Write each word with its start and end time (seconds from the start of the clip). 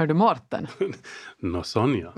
Hör 0.00 0.06
du 0.06 0.14
Mårten? 0.14 0.66
Nå, 1.38 1.62
Sonja. 1.62 2.12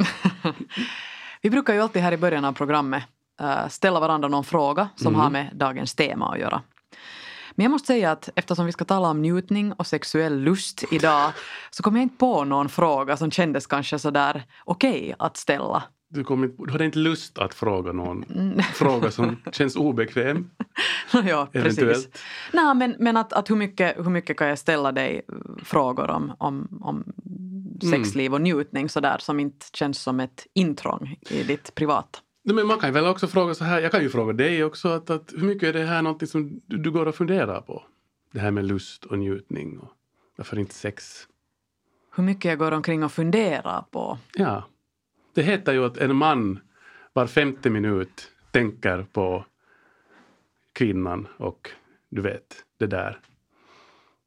Vi 1.43 1.51
brukar 1.51 1.75
ju 1.75 1.81
alltid 1.81 2.03
här 2.03 2.13
i 2.13 2.17
början 2.17 2.45
av 2.45 2.53
programmet 2.53 3.03
uh, 3.43 3.69
ställa 3.69 4.01
varandra 4.01 4.29
någon 4.29 4.45
fråga 4.45 4.89
som 4.97 5.07
Mm. 5.07 5.21
har 5.21 5.31
med 5.31 5.51
dagens 5.55 5.95
tema 5.95 6.33
att 6.33 6.39
göra. 6.39 6.63
Men 7.55 7.65
jag 7.65 7.71
måste 7.71 7.87
säga 7.87 8.13
att 8.13 8.29
eftersom 8.37 8.67
vi 8.67 8.73
ska 8.73 8.85
tala 8.85 9.09
om 9.09 9.23
njutning 9.23 9.73
och 9.73 9.87
sexuell 9.87 10.39
lust 10.41 10.85
idag 10.93 11.33
så 11.71 11.83
kom 11.83 11.97
jag 11.97 12.03
inte 12.03 12.17
på 12.17 12.45
någon 12.45 12.69
fråga 12.69 13.17
som 13.17 13.31
kändes 13.31 13.67
kanske 13.67 13.99
sådär 13.99 14.43
okej 14.65 15.15
att 15.19 15.37
ställa. 15.37 15.83
Du, 16.13 16.25
kom 16.25 16.45
inte, 16.45 16.63
du 16.63 16.73
hade 16.73 16.85
inte 16.85 16.99
lust 16.99 17.39
att 17.39 17.55
fråga 17.55 17.93
någon 17.93 18.25
fråga 18.75 19.11
som 19.11 19.37
känns 19.53 19.77
obekväm, 19.77 20.51
ja, 21.27 21.49
precis. 21.53 22.09
Nej, 22.53 22.75
men, 22.75 22.97
men 22.99 23.17
att, 23.17 23.33
att 23.33 23.51
hur, 23.51 23.57
mycket, 23.57 23.97
hur 23.97 24.11
mycket 24.11 24.37
kan 24.37 24.49
jag 24.49 24.59
ställa 24.59 24.93
dig 24.93 25.23
eh, 25.29 25.65
frågor 25.65 26.11
om, 26.11 26.33
om, 26.39 26.79
om 26.81 27.05
sexliv 27.91 28.35
och 28.35 28.41
njutning 28.41 28.89
sådär 28.89 29.17
som 29.19 29.41
inte 29.41 29.67
känns 29.73 30.03
som 30.03 30.21
ett 30.21 30.47
intrång 30.55 31.17
i 31.31 31.43
ditt 31.43 31.75
privata? 31.75 32.19
Men 32.45 32.67
man 32.67 32.79
kan 32.79 32.93
väl 32.93 33.07
också 33.07 33.27
fråga 33.27 33.55
så 33.55 33.65
här, 33.65 33.81
jag 33.81 33.93
kan 33.93 34.03
ju 34.03 34.09
fråga 34.09 34.33
dig 34.33 34.65
också, 34.65 34.89
att, 34.89 35.11
att 35.11 35.33
hur 35.37 35.47
mycket 35.47 35.69
är 35.69 35.73
det 35.73 35.87
här 35.87 36.03
någonting 36.03 36.29
som 36.29 36.61
du, 36.67 36.79
du 36.79 36.91
går 36.91 37.07
och 37.07 37.15
funderar 37.15 37.61
på? 37.61 37.83
Det 38.33 38.41
här 38.41 38.51
med 38.51 38.65
lust 38.65 39.05
och 39.05 39.19
njutning 39.19 39.79
och 39.79 39.89
varför 40.37 40.59
inte 40.59 40.75
sex? 40.75 41.27
Hur 42.15 42.23
mycket 42.23 42.45
jag 42.45 42.59
går 42.59 42.73
omkring 42.73 43.05
och 43.05 43.13
funderar 43.13 43.85
på. 43.91 44.19
Ja. 44.35 44.65
Det 45.35 45.43
heter 45.43 45.73
ju 45.73 45.85
att 45.85 45.97
en 45.97 46.17
man 46.17 46.61
var 47.13 47.27
femte 47.27 47.71
minut 47.71 48.31
tänker 48.51 49.07
på 49.13 49.45
kvinnan 50.73 51.29
och 51.37 51.71
du 52.09 52.23
vet, 52.23 52.65
det 52.79 52.87
där. 52.87 53.21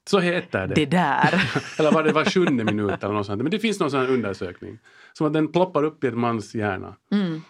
Så 0.09 0.19
heter 0.19 0.67
det. 0.67 0.75
Det 0.75 0.85
där. 0.85 1.51
Eller 1.79 1.91
var 1.91 2.03
det 2.03 2.11
var 2.11 2.25
sjunde 2.25 2.63
minut 2.63 3.03
eller 3.03 3.13
något 3.13 3.25
sånt. 3.25 3.41
Men 3.41 3.51
det 3.51 3.59
finns 3.59 3.79
någon 3.79 3.91
sån 3.91 3.99
här 3.99 4.09
undersökning. 4.09 4.79
Som 5.13 5.27
att 5.27 5.33
den 5.33 5.51
ploppar 5.51 5.83
upp 5.83 6.03
i 6.03 6.07
en 6.07 6.19
mans 6.19 6.55
hjärna. 6.55 6.95
Mm. 7.11 7.41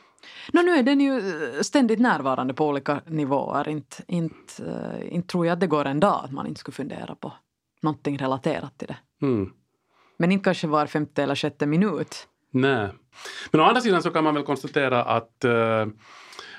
Nå, 0.54 0.62
nu 0.62 0.72
är 0.72 0.84
den 0.84 1.02
ju 1.02 1.22
ständigt 1.64 2.00
närvarande 2.00 2.54
på 2.54 2.68
olika 2.68 3.02
nivåer. 3.06 3.68
Inte, 3.68 4.04
inte, 4.08 4.64
eh, 4.66 5.16
inte 5.16 5.28
tror 5.28 5.46
jag 5.46 5.54
att 5.54 5.60
det 5.60 5.68
går 5.68 5.86
en 5.86 6.00
dag 6.00 6.22
att 6.24 6.32
man 6.32 6.48
inte 6.48 6.60
skulle 6.60 6.76
fundera 6.76 7.16
på 7.16 7.34
någonting 7.82 8.18
relaterat 8.18 8.78
till 8.78 8.88
det. 8.88 8.98
Mm. 9.22 9.52
Men 10.18 10.32
inte 10.32 10.44
kanske 10.44 10.68
var 10.68 10.88
femte 10.88 11.24
eller 11.24 11.36
sjätte 11.36 11.66
minut. 11.66 12.28
Nej. 12.56 12.90
Men 13.52 13.62
å 13.62 13.64
andra 13.64 13.82
sidan 13.82 14.04
så 14.04 14.12
kan 14.12 14.24
man 14.24 14.36
väl 14.36 14.44
konstatera 14.44 15.04
att, 15.04 15.46
uh, 15.46 15.88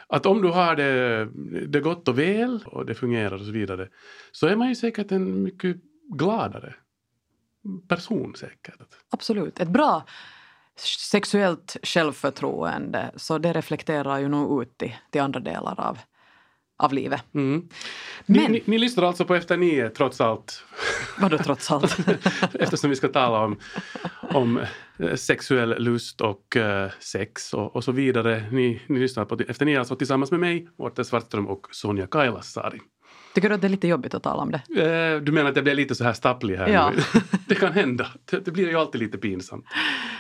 att 0.07 0.27
om 0.27 0.43
du 0.43 0.49
har 0.49 0.77
det, 0.77 1.29
det 1.67 1.81
gott 1.81 2.09
och 2.09 2.19
väl 2.19 2.65
och 2.67 2.87
det 2.87 2.95
fungerar 2.95 3.35
och 3.35 3.47
så 3.47 3.53
vidare 3.53 3.89
så 4.33 4.47
är 4.47 4.57
man 4.57 4.69
ju 4.69 4.75
säkert 4.75 5.13
en 5.13 5.43
mycket 5.43 5.77
gladare 6.09 6.75
person 7.89 8.35
säkert. 8.37 8.81
Absolut. 9.11 9.61
Ett 9.61 9.69
bra 9.69 10.05
sexuellt 11.11 11.77
självförtroende, 11.83 13.11
så 13.17 13.39
det 13.39 13.53
reflekterar 13.53 14.19
ju 14.19 14.29
nog 14.29 14.63
ut 14.63 14.79
till, 14.79 14.95
till 15.11 15.21
andra 15.21 15.41
delar 15.41 15.81
av, 15.81 15.99
av 16.79 16.93
livet. 16.93 17.25
Mm. 17.35 17.69
Ni, 18.27 18.39
Men- 18.39 18.53
ni, 18.53 18.63
ni 18.65 18.79
lyssnar 18.79 19.05
alltså 19.05 19.25
på 19.25 19.35
Efter 19.35 19.57
nio 19.57 19.89
trots 19.89 20.21
allt 20.21 20.65
Vadå 21.21 21.39
trots 21.39 21.71
allt? 21.71 21.97
eftersom 22.55 22.91
vi 22.91 22.97
ska 22.97 23.09
tala 23.09 23.45
om, 23.45 23.59
om 24.21 24.61
eh, 24.99 25.15
sexuell 25.15 25.83
lust 25.83 26.21
och 26.21 26.57
eh, 26.57 26.91
sex 27.01 27.55
och, 27.55 27.77
och 27.77 27.85
så 27.85 27.93
vidare. 27.93 28.45
Ni, 28.53 28.83
ni 28.87 28.99
lyssnar 28.99 29.25
på 29.25 29.39
Efter 29.49 29.67
nio 29.67 29.79
alltså 29.79 29.97
tillsammans 29.97 30.31
med 30.31 30.41
mig, 30.41 30.69
Mårten 30.79 31.05
Svartström 31.05 31.47
och 31.47 31.67
Sonja 31.71 32.07
Kailasari. 32.07 32.81
Tycker 33.37 33.49
du 33.49 33.55
att 33.55 33.61
det 33.61 33.67
är 33.67 33.69
lite 33.69 33.89
jobbigt 33.89 34.15
att 34.15 34.23
tala 34.23 34.43
om 34.43 34.51
det? 34.53 34.83
Eh, 35.17 35.21
Du 35.23 35.33
menar 35.33 35.51
att 35.51 35.57
jag 35.57 35.65
blir 35.65 35.75
lite 35.75 35.95
så 35.95 36.05
här 36.05 36.13
stapplig 36.13 36.57
här 36.57 36.69
Ja. 36.69 36.91
nu? 36.97 37.03
Det 37.49 37.55
kan 37.55 37.73
hända. 37.73 38.07
Det, 38.31 38.45
det 38.45 38.51
blir 38.51 38.69
ju 38.69 38.77
alltid 38.79 39.01
lite 39.01 39.19
pinsamt. 39.19 39.65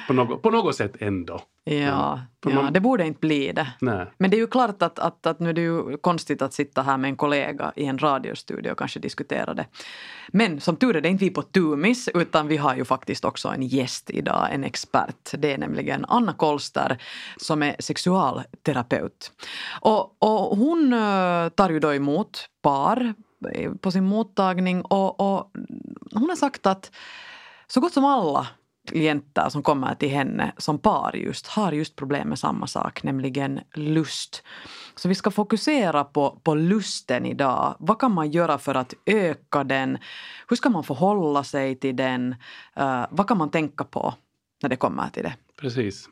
På 0.06 0.12
något, 0.12 0.42
på 0.42 0.50
något 0.50 0.76
sätt 0.76 0.92
ändå. 1.00 1.40
Ja, 1.64 2.20
ja 2.44 2.54
man- 2.54 2.72
det 2.72 2.80
borde 2.80 3.06
inte 3.06 3.20
bli 3.20 3.52
det. 3.52 3.66
Nej. 3.80 4.06
Men 4.18 4.30
det 4.30 4.36
är 4.36 4.38
ju 4.38 4.46
klart 4.46 4.82
att, 4.82 4.98
att, 4.98 5.26
att 5.26 5.40
nu 5.40 5.48
är 5.48 5.52
det 5.52 5.60
ju 5.60 5.96
konstigt 5.96 6.42
att 6.42 6.52
sitta 6.52 6.82
här 6.82 6.96
med 6.96 7.08
en 7.08 7.16
kollega 7.16 7.72
i 7.76 7.84
en 7.84 7.98
radiostudio 7.98 8.70
och 8.70 8.78
kanske 8.78 9.00
diskutera 9.00 9.54
det. 9.54 9.66
Men 10.28 10.60
som 10.60 10.76
tur 10.76 10.96
är 10.96 11.00
det 11.00 11.08
inte 11.08 11.24
vi 11.24 11.30
på 11.30 11.42
Tumis 11.42 12.08
utan 12.14 12.48
vi 12.48 12.56
har 12.56 12.76
ju 12.76 12.84
faktiskt 12.84 13.24
också 13.24 13.48
en 13.48 13.62
gäst 13.62 14.10
idag, 14.10 14.48
en 14.52 14.64
expert. 14.64 15.30
Det 15.38 15.52
är 15.52 15.58
nämligen 15.58 16.04
Anna 16.08 16.32
Kolster 16.32 16.98
som 17.36 17.62
är 17.62 17.76
sexualterapeut. 17.78 19.32
Och, 19.80 20.22
och 20.22 20.56
hon 20.56 20.92
eh, 20.92 21.48
tar 21.48 21.70
ju 21.70 21.80
då 21.80 21.94
emot 21.94 22.48
par 22.66 23.14
eh, 23.52 23.72
på 23.72 23.90
sin 23.90 24.04
mottagning 24.04 24.82
och, 24.82 25.20
och 25.20 25.50
hon 26.12 26.28
har 26.28 26.36
sagt 26.36 26.66
att 26.66 26.90
så 27.66 27.80
gott 27.80 27.92
som 27.92 28.04
alla 28.04 28.46
klienter 28.86 29.48
som 29.48 29.62
kommer 29.62 29.94
till 29.94 30.08
henne 30.08 30.52
som 30.56 30.78
par 30.78 31.16
just 31.16 31.46
har 31.46 31.72
just 31.72 31.96
problem 31.96 32.28
med 32.28 32.38
samma 32.38 32.66
sak, 32.66 33.02
nämligen 33.02 33.60
lust. 33.74 34.42
Så 34.94 35.08
vi 35.08 35.14
ska 35.14 35.30
fokusera 35.30 36.04
på, 36.04 36.40
på 36.42 36.54
lusten 36.54 37.26
idag. 37.26 37.76
Vad 37.78 37.98
kan 37.98 38.12
man 38.12 38.30
göra 38.30 38.58
för 38.58 38.74
att 38.74 38.94
öka 39.06 39.64
den? 39.64 39.98
Hur 40.48 40.56
ska 40.56 40.70
man 40.70 40.84
förhålla 40.84 41.44
sig 41.44 41.74
till 41.74 41.96
den? 41.96 42.34
Uh, 42.80 43.06
vad 43.10 43.28
kan 43.28 43.38
man 43.38 43.50
tänka 43.50 43.84
på 43.84 44.14
när 44.62 44.68
det 44.68 44.76
kommer 44.76 45.08
till 45.08 45.22
det? 45.22 45.34
Precis. 45.60 46.08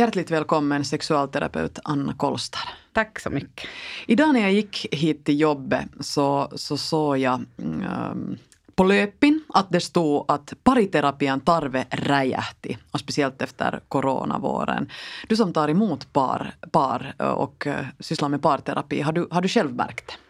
Hjärtligt 0.00 0.30
välkommen 0.30 0.84
sexualterapeut 0.84 1.78
Anna 1.84 2.14
Kolster. 2.14 2.60
Tack 2.92 3.20
så 3.20 3.30
mycket. 3.30 3.68
Idag 4.06 4.32
när 4.32 4.40
jag 4.40 4.52
gick 4.52 4.86
hit 4.94 5.24
till 5.24 5.40
jobbet 5.40 5.84
så, 6.00 6.52
så 6.54 6.76
såg 6.76 7.18
jag 7.18 7.44
mm, 7.58 8.38
på 8.74 8.84
löpin 8.84 9.44
att 9.48 9.70
det 9.70 9.80
stod 9.80 10.24
att 10.28 10.52
pariterapian 10.62 11.40
tarve 11.40 11.86
räjähti 11.90 12.78
och 12.90 13.00
speciellt 13.00 13.42
efter 13.42 13.80
coronavåren. 13.88 14.90
Du 15.28 15.36
som 15.36 15.52
tar 15.52 15.68
emot 15.68 16.12
par, 16.12 16.54
par 16.70 17.14
och 17.18 17.66
eh, 17.66 17.86
sysslar 17.98 18.28
med 18.28 18.42
parterapi, 18.42 19.00
har 19.00 19.12
du, 19.12 19.28
har 19.30 19.42
du 19.42 19.48
själv 19.48 19.74
märkt 19.74 20.06
det? 20.06 20.29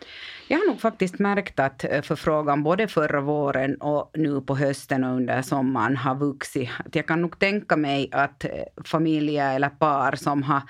Jag 0.52 0.58
har 0.58 0.66
nog 0.66 0.80
faktiskt 0.80 1.18
märkt 1.18 1.60
att 1.60 1.84
eh, 1.84 2.02
förfrågan 2.02 2.62
både 2.62 2.88
förra 2.88 3.20
våren 3.20 3.74
och 3.74 4.10
nu 4.14 4.40
på 4.40 4.56
hösten 4.56 5.04
och 5.04 5.16
under 5.16 5.42
sommaren 5.42 5.96
har 5.96 6.14
vuxit. 6.14 6.70
Att 6.84 6.94
jag 6.94 7.06
kan 7.06 7.22
nog 7.22 7.38
tänka 7.38 7.76
mig 7.76 8.08
att 8.12 8.44
eh, 8.44 8.50
familjer 8.84 9.54
eller 9.56 9.68
par 9.68 10.16
som 10.16 10.42
har 10.42 10.62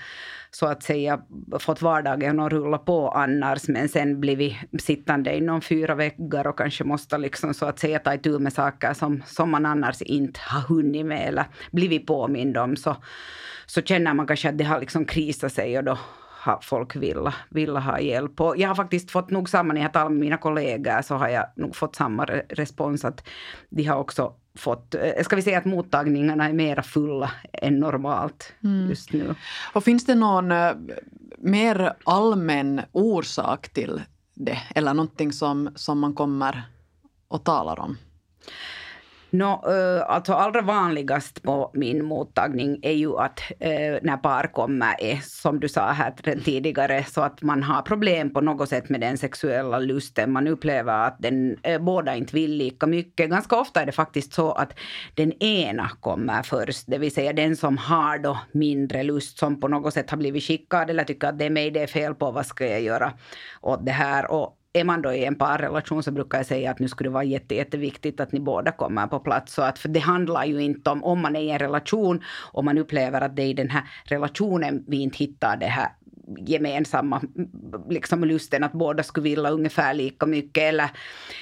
så 0.50 0.66
att 0.66 0.82
säga 0.82 1.20
fått 1.58 1.82
vardagen 1.82 2.40
att 2.40 2.52
rulla 2.52 2.78
på 2.78 3.08
annars 3.08 3.68
men 3.68 3.88
sen 3.88 4.20
blivit 4.20 4.56
sittande 4.78 5.36
inom 5.36 5.60
fyra 5.60 5.94
väggar 5.94 6.46
och 6.46 6.58
kanske 6.58 6.84
måste 6.84 7.18
liksom 7.18 7.54
så 7.54 7.66
att 7.66 7.78
säga 7.78 7.98
ta 7.98 8.14
itu 8.14 8.38
med 8.38 8.52
saker 8.52 8.94
som, 8.94 9.22
som 9.26 9.50
man 9.50 9.66
annars 9.66 10.02
inte 10.02 10.40
har 10.42 10.60
hunnit 10.60 11.06
med 11.06 11.28
eller 11.28 11.44
blivit 11.70 12.06
påmind 12.06 12.56
om 12.56 12.76
så, 12.76 12.96
så 13.66 13.82
känner 13.82 14.14
man 14.14 14.26
kanske 14.26 14.48
att 14.48 14.58
det 14.58 14.64
har 14.64 14.80
liksom 14.80 15.04
krisat 15.04 15.52
sig 15.52 15.78
och 15.78 15.84
då 15.84 15.98
har 16.40 16.58
folk 16.62 16.96
vilja, 16.96 17.34
vilja 17.48 17.80
ha 17.80 18.00
hjälp. 18.00 18.40
Och 18.40 18.56
jag 18.56 18.68
har 18.68 18.74
faktiskt 18.74 19.10
fått 19.10 19.30
nog 19.30 19.48
samma, 19.48 19.72
när 19.74 19.80
jag 19.80 19.92
talar 19.92 20.10
med 20.10 20.18
mina 20.18 20.36
kollegor 20.36 21.02
så 21.02 21.14
har 21.14 21.28
jag 21.28 21.46
nog 21.56 21.76
fått 21.76 21.96
samma 21.96 22.24
re- 22.24 22.46
respons 22.48 23.04
att 23.04 23.28
de 23.68 23.84
har 23.84 23.96
också 23.96 24.32
fått, 24.58 24.94
eh, 24.94 25.24
ska 25.24 25.36
vi 25.36 25.42
säga 25.42 25.58
att 25.58 25.64
mottagningarna 25.64 26.48
är 26.48 26.52
mera 26.52 26.82
fulla 26.82 27.30
än 27.52 27.78
normalt 27.80 28.52
just 28.88 29.12
nu. 29.12 29.34
Och 29.72 29.84
finns 29.84 30.06
det 30.06 30.14
någon 30.14 30.52
eh, 30.52 30.72
mer 31.38 31.92
allmän 32.04 32.80
orsak 32.92 33.68
till 33.68 34.02
det 34.34 34.58
eller 34.74 34.94
någonting 34.94 35.32
som, 35.32 35.70
som 35.74 35.98
man 35.98 36.14
kommer 36.14 36.62
och 37.28 37.44
talar 37.44 37.80
om? 37.80 37.96
No, 39.32 39.62
eh, 39.72 40.10
alltså 40.10 40.32
allra 40.32 40.62
vanligast 40.62 41.42
på 41.42 41.70
min 41.74 42.04
mottagning 42.04 42.78
är 42.82 42.92
ju 42.92 43.18
att 43.18 43.40
eh, 43.60 43.98
när 44.02 44.16
par 44.16 44.52
kommer 44.52 44.96
är, 44.98 45.16
som 45.22 45.60
du 45.60 45.68
sa 45.68 45.90
här 45.90 46.14
tidigare, 46.44 47.04
så 47.04 47.20
att 47.20 47.42
man 47.42 47.62
har 47.62 47.82
problem 47.82 48.32
på 48.32 48.40
något 48.40 48.68
sätt 48.68 48.88
med 48.88 49.00
den 49.00 49.18
sexuella 49.18 49.78
lusten. 49.78 50.32
Man 50.32 50.46
upplever 50.46 51.06
att 51.06 51.16
den, 51.18 51.56
eh, 51.62 51.82
båda 51.82 52.16
inte 52.16 52.34
vill 52.34 52.56
lika 52.56 52.86
mycket. 52.86 53.30
Ganska 53.30 53.56
ofta 53.56 53.82
är 53.82 53.86
det 53.86 53.92
faktiskt 53.92 54.32
så 54.32 54.52
att 54.52 54.78
den 55.14 55.42
ena 55.42 55.90
kommer 56.00 56.42
först, 56.42 56.84
det 56.86 56.98
vill 56.98 57.14
säga 57.14 57.32
den 57.32 57.56
som 57.56 57.78
har 57.78 58.18
då 58.18 58.38
mindre 58.52 59.02
lust, 59.02 59.38
som 59.38 59.60
på 59.60 59.68
något 59.68 59.94
sätt 59.94 60.10
har 60.10 60.18
blivit 60.18 60.44
skickad 60.44 60.90
eller 60.90 61.04
tycker 61.04 61.28
att 61.28 61.38
det 61.38 61.44
är 61.44 61.50
mig 61.50 61.70
det 61.70 61.82
är 61.82 61.86
fel 61.86 62.14
på, 62.14 62.30
vad 62.30 62.46
ska 62.46 62.66
jag 62.66 62.82
göra 62.82 63.12
åt 63.60 63.86
det 63.86 63.92
här? 63.92 64.30
Och 64.30 64.56
är 64.72 64.84
man 64.84 65.02
då 65.02 65.12
i 65.12 65.24
en 65.24 65.34
parrelation 65.34 66.02
så 66.02 66.10
brukar 66.10 66.38
jag 66.38 66.46
säga 66.46 66.70
att 66.70 66.78
nu 66.78 66.88
skulle 66.88 67.10
det 67.10 67.14
vara 67.14 67.24
jätte, 67.24 67.54
jätteviktigt 67.54 68.20
att 68.20 68.32
ni 68.32 68.40
båda 68.40 68.72
kommer 68.72 69.06
på 69.06 69.20
plats. 69.20 69.54
Så 69.54 69.62
att, 69.62 69.78
för 69.78 69.88
det 69.88 70.00
handlar 70.00 70.44
ju 70.44 70.62
inte 70.62 70.90
om, 70.90 71.04
om 71.04 71.20
man 71.20 71.36
är 71.36 71.40
i 71.40 71.50
en 71.50 71.58
relation 71.58 72.22
och 72.52 72.64
man 72.64 72.78
upplever 72.78 73.20
att 73.20 73.36
det 73.36 73.42
är 73.42 73.46
i 73.46 73.54
den 73.54 73.70
här 73.70 73.82
relationen 74.04 74.84
vi 74.88 74.96
inte 74.96 75.18
hittar 75.18 75.56
det 75.56 75.66
här 75.66 75.88
gemensamma 76.38 77.22
liksom 77.90 78.24
lusten 78.24 78.64
att 78.64 78.72
båda 78.72 79.02
skulle 79.02 79.24
vilja 79.24 79.50
ungefär 79.50 79.94
lika 79.94 80.26
mycket 80.26 80.62
eller, 80.62 80.90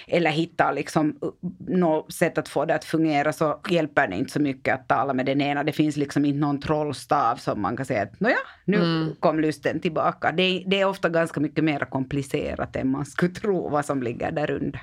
eller 0.06 0.30
hitta 0.30 0.72
liksom 0.72 1.18
något 1.58 2.12
sätt 2.12 2.38
att 2.38 2.48
få 2.48 2.64
det 2.64 2.74
att 2.74 2.84
fungera 2.84 3.32
så 3.32 3.60
hjälper 3.70 4.08
det 4.08 4.16
inte 4.16 4.32
så 4.32 4.40
mycket 4.40 4.74
att 4.74 4.88
tala 4.88 5.14
med 5.14 5.26
den 5.26 5.40
ena. 5.40 5.64
Det 5.64 5.72
finns 5.72 5.96
liksom 5.96 6.24
inte 6.24 6.38
någon 6.38 6.60
trollstav 6.60 7.36
som 7.36 7.62
man 7.62 7.76
kan 7.76 7.86
säga 7.86 8.02
att 8.02 8.20
nåja, 8.20 8.36
nu 8.64 8.76
mm. 8.76 9.14
kom 9.20 9.40
lusten 9.40 9.80
tillbaka. 9.80 10.32
Det, 10.32 10.64
det, 10.66 10.80
är 10.80 10.88
ofta 10.88 11.08
ganska 11.08 11.40
mycket 11.40 11.64
mer 11.64 11.80
komplicerat 11.80 12.76
än 12.76 12.90
man 12.90 13.06
skulle 13.06 13.34
tro 13.34 13.68
vad 13.68 13.84
som 13.84 14.02
ligger 14.02 14.32
där 14.32 14.50
under. 14.50 14.80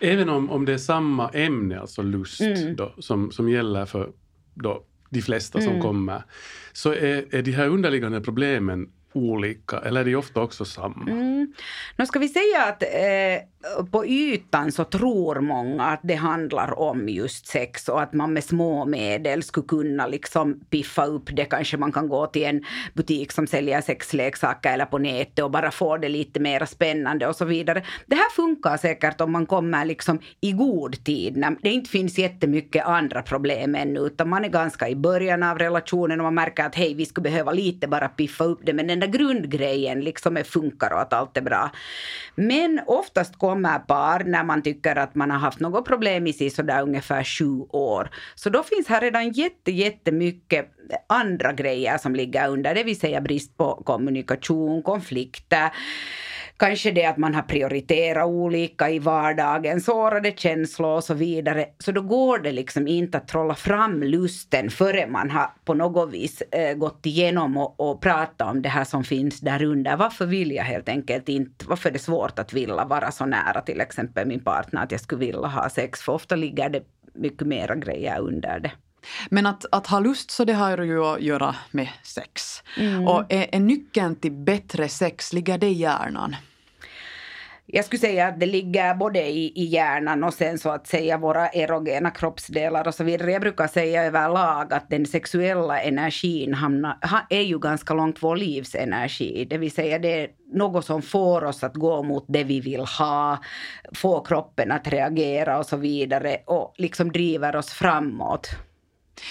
Även 0.00 0.28
om, 0.28 0.50
om 0.50 0.64
det 0.64 0.72
är 0.72 0.78
samma 0.78 1.28
ämne, 1.28 1.80
alltså 1.80 2.02
lust, 2.02 2.40
mm. 2.40 2.76
då, 2.76 2.94
som, 2.98 3.30
som 3.30 3.48
gäller 3.48 3.86
för 3.86 4.12
då, 4.54 4.84
de 5.10 5.22
flesta 5.22 5.60
som 5.60 5.70
mm. 5.70 5.82
kommer, 5.82 6.22
så 6.72 6.92
är, 6.92 7.34
är 7.34 7.42
de 7.42 7.52
här 7.52 7.68
underliggande 7.68 8.20
problemen 8.20 8.88
olika 9.14 9.78
eller 9.78 10.00
är 10.00 10.04
de 10.04 10.16
ofta 10.16 10.40
också 10.40 10.64
samma? 10.64 11.10
Mm. 11.10 11.52
Nu 11.96 12.06
ska 12.06 12.18
vi 12.18 12.28
säga 12.28 12.64
att 12.64 12.82
eh, 12.82 13.84
på 13.90 14.06
ytan 14.06 14.72
så 14.72 14.84
tror 14.84 15.40
många 15.40 15.84
att 15.84 16.00
det 16.02 16.14
handlar 16.14 16.78
om 16.78 17.08
just 17.08 17.46
sex 17.46 17.88
och 17.88 18.02
att 18.02 18.12
man 18.12 18.32
med 18.32 18.44
små 18.44 18.84
medel 18.84 19.42
skulle 19.42 19.66
kunna 19.66 20.06
liksom 20.06 20.60
piffa 20.70 21.06
upp 21.06 21.36
det. 21.36 21.44
Kanske 21.44 21.76
man 21.76 21.92
kan 21.92 22.08
gå 22.08 22.26
till 22.26 22.44
en 22.44 22.64
butik 22.94 23.32
som 23.32 23.46
säljer 23.46 23.80
sexleksaker 23.80 24.72
eller 24.72 24.84
på 24.84 24.98
nätet 24.98 25.44
och 25.44 25.50
bara 25.50 25.70
få 25.70 25.96
det 25.96 26.08
lite 26.08 26.40
mer 26.40 26.64
spännande 26.64 27.26
och 27.26 27.36
så 27.36 27.44
vidare. 27.44 27.82
Det 28.06 28.16
här 28.16 28.30
funkar 28.30 28.76
säkert 28.76 29.20
om 29.20 29.32
man 29.32 29.46
kommer 29.46 29.84
liksom 29.84 30.18
i 30.40 30.52
god 30.52 31.04
tid 31.04 31.36
när 31.36 31.56
det 31.62 31.70
inte 31.70 31.90
finns 31.90 32.18
jättemycket 32.18 32.86
andra 32.86 33.22
problem 33.22 33.74
ännu 33.74 34.00
utan 34.00 34.28
man 34.28 34.44
är 34.44 34.48
ganska 34.48 34.88
i 34.88 34.96
början 34.96 35.42
av 35.42 35.58
relationen 35.58 36.20
och 36.20 36.24
man 36.24 36.34
märker 36.34 36.64
att 36.64 36.74
hej 36.74 36.94
vi 36.94 37.06
skulle 37.06 37.22
behöva 37.22 37.52
lite 37.52 37.88
bara 37.88 38.08
piffa 38.08 38.44
upp 38.44 38.60
det 38.62 38.72
men 38.72 38.86
den 38.86 39.00
där 39.06 39.18
grundgrejen 39.18 40.00
liksom 40.00 40.36
är 40.36 40.44
funkar 40.44 40.92
och 40.92 41.00
att 41.00 41.12
allt 41.12 41.36
är 41.36 41.42
bra. 41.42 41.70
Men 42.34 42.80
oftast 42.86 43.38
kommer 43.38 43.78
par 43.78 44.24
när 44.24 44.44
man 44.44 44.62
tycker 44.62 44.96
att 44.96 45.14
man 45.14 45.30
har 45.30 45.38
haft 45.38 45.60
något 45.60 45.84
problem 45.84 46.26
i 46.26 46.32
sig 46.32 46.50
sådär 46.50 46.82
ungefär 46.82 47.24
sju 47.24 47.60
år. 47.68 48.10
Så 48.34 48.50
då 48.50 48.62
finns 48.62 48.88
här 48.88 49.00
redan 49.00 49.32
jätte, 49.32 49.72
jättemycket 49.72 50.70
andra 51.08 51.52
grejer 51.52 51.98
som 51.98 52.14
ligger 52.14 52.48
under, 52.48 52.74
det 52.74 52.84
vill 52.84 53.00
säga 53.00 53.20
brist 53.20 53.56
på 53.56 53.82
kommunikation, 53.84 54.82
konflikter, 54.82 55.70
Kanske 56.56 56.90
det 56.90 57.04
att 57.06 57.16
man 57.16 57.34
har 57.34 57.42
prioriterat 57.42 58.26
olika 58.26 58.90
i 58.90 58.98
vardagen, 58.98 59.80
sårade 59.80 60.32
känslor 60.36 60.96
och 60.96 61.04
så 61.04 61.14
vidare. 61.14 61.66
Så 61.78 61.92
då 61.92 62.02
går 62.02 62.38
det 62.38 62.52
liksom 62.52 62.88
inte 62.88 63.18
att 63.18 63.28
trolla 63.28 63.54
fram 63.54 64.02
lusten 64.02 64.70
före 64.70 65.06
man 65.06 65.30
har 65.30 65.50
på 65.64 65.74
något 65.74 66.12
vis 66.12 66.42
eh, 66.42 66.74
gått 66.74 67.06
igenom 67.06 67.56
och, 67.56 67.80
och 67.80 68.00
pratat 68.02 68.50
om 68.50 68.62
det 68.62 68.68
här 68.68 68.84
som 68.84 69.04
finns 69.04 69.40
där 69.40 69.62
under. 69.62 69.96
Varför 69.96 70.26
vill 70.26 70.50
jag 70.50 70.64
helt 70.64 70.88
enkelt 70.88 71.28
inte, 71.28 71.64
varför 71.68 71.88
är 71.88 71.92
det 71.92 71.98
svårt 71.98 72.38
att 72.38 72.52
vilja 72.52 72.84
vara 72.84 73.10
så 73.10 73.26
nära 73.26 73.60
till 73.60 73.80
exempel 73.80 74.26
min 74.26 74.44
partner 74.44 74.82
att 74.82 74.92
jag 74.92 75.00
skulle 75.00 75.26
vilja 75.26 75.46
ha 75.46 75.70
sex? 75.70 76.00
För 76.00 76.12
ofta 76.12 76.36
ligger 76.36 76.68
det 76.68 76.82
mycket 77.14 77.46
mera 77.46 77.74
grejer 77.74 78.20
under 78.20 78.60
det. 78.60 78.70
Men 79.30 79.46
att, 79.46 79.64
att 79.72 79.86
ha 79.86 80.00
lust 80.00 80.30
så 80.30 80.44
det 80.44 80.52
har 80.52 80.78
ju 80.78 81.04
att 81.04 81.20
göra 81.20 81.56
med 81.70 81.88
sex. 82.02 82.62
Mm. 82.76 83.08
Och 83.08 83.24
är, 83.28 83.48
är 83.52 83.60
nyckeln 83.60 84.16
till 84.16 84.32
bättre 84.32 84.88
sex, 84.88 85.32
ligger 85.32 85.58
det 85.58 85.66
i 85.68 85.72
hjärnan? 85.72 86.36
Jag 87.66 87.84
skulle 87.84 88.00
säga 88.00 88.26
att 88.26 88.40
det 88.40 88.46
ligger 88.46 88.94
både 88.94 89.28
i, 89.28 89.52
i 89.54 89.64
hjärnan 89.64 90.24
och 90.24 90.34
sen 90.34 90.58
så 90.58 90.70
att 90.70 90.86
säga 90.86 91.18
våra 91.18 91.48
erogena 91.48 92.10
kroppsdelar 92.10 92.88
och 92.88 92.94
så 92.94 93.04
vidare. 93.04 93.32
Jag 93.32 93.40
brukar 93.40 93.66
säga 93.66 94.04
överlag 94.04 94.72
att 94.72 94.90
den 94.90 95.06
sexuella 95.06 95.80
energin 95.80 96.54
hamnar, 96.54 96.96
är 97.30 97.40
ju 97.40 97.58
ganska 97.58 97.94
långt 97.94 98.22
vår 98.22 98.36
livsenergi. 98.36 99.46
Det 99.50 99.58
vill 99.58 99.72
säga 99.72 99.98
det 99.98 100.20
är 100.20 100.28
något 100.52 100.84
som 100.84 101.02
får 101.02 101.44
oss 101.44 101.64
att 101.64 101.74
gå 101.74 102.02
mot 102.02 102.24
det 102.28 102.44
vi 102.44 102.60
vill 102.60 102.80
ha, 102.80 103.38
få 103.94 104.20
kroppen 104.20 104.72
att 104.72 104.88
reagera 104.88 105.58
och 105.58 105.66
så 105.66 105.76
vidare 105.76 106.36
och 106.46 106.74
liksom 106.76 107.12
driver 107.12 107.56
oss 107.56 107.72
framåt. 107.72 108.48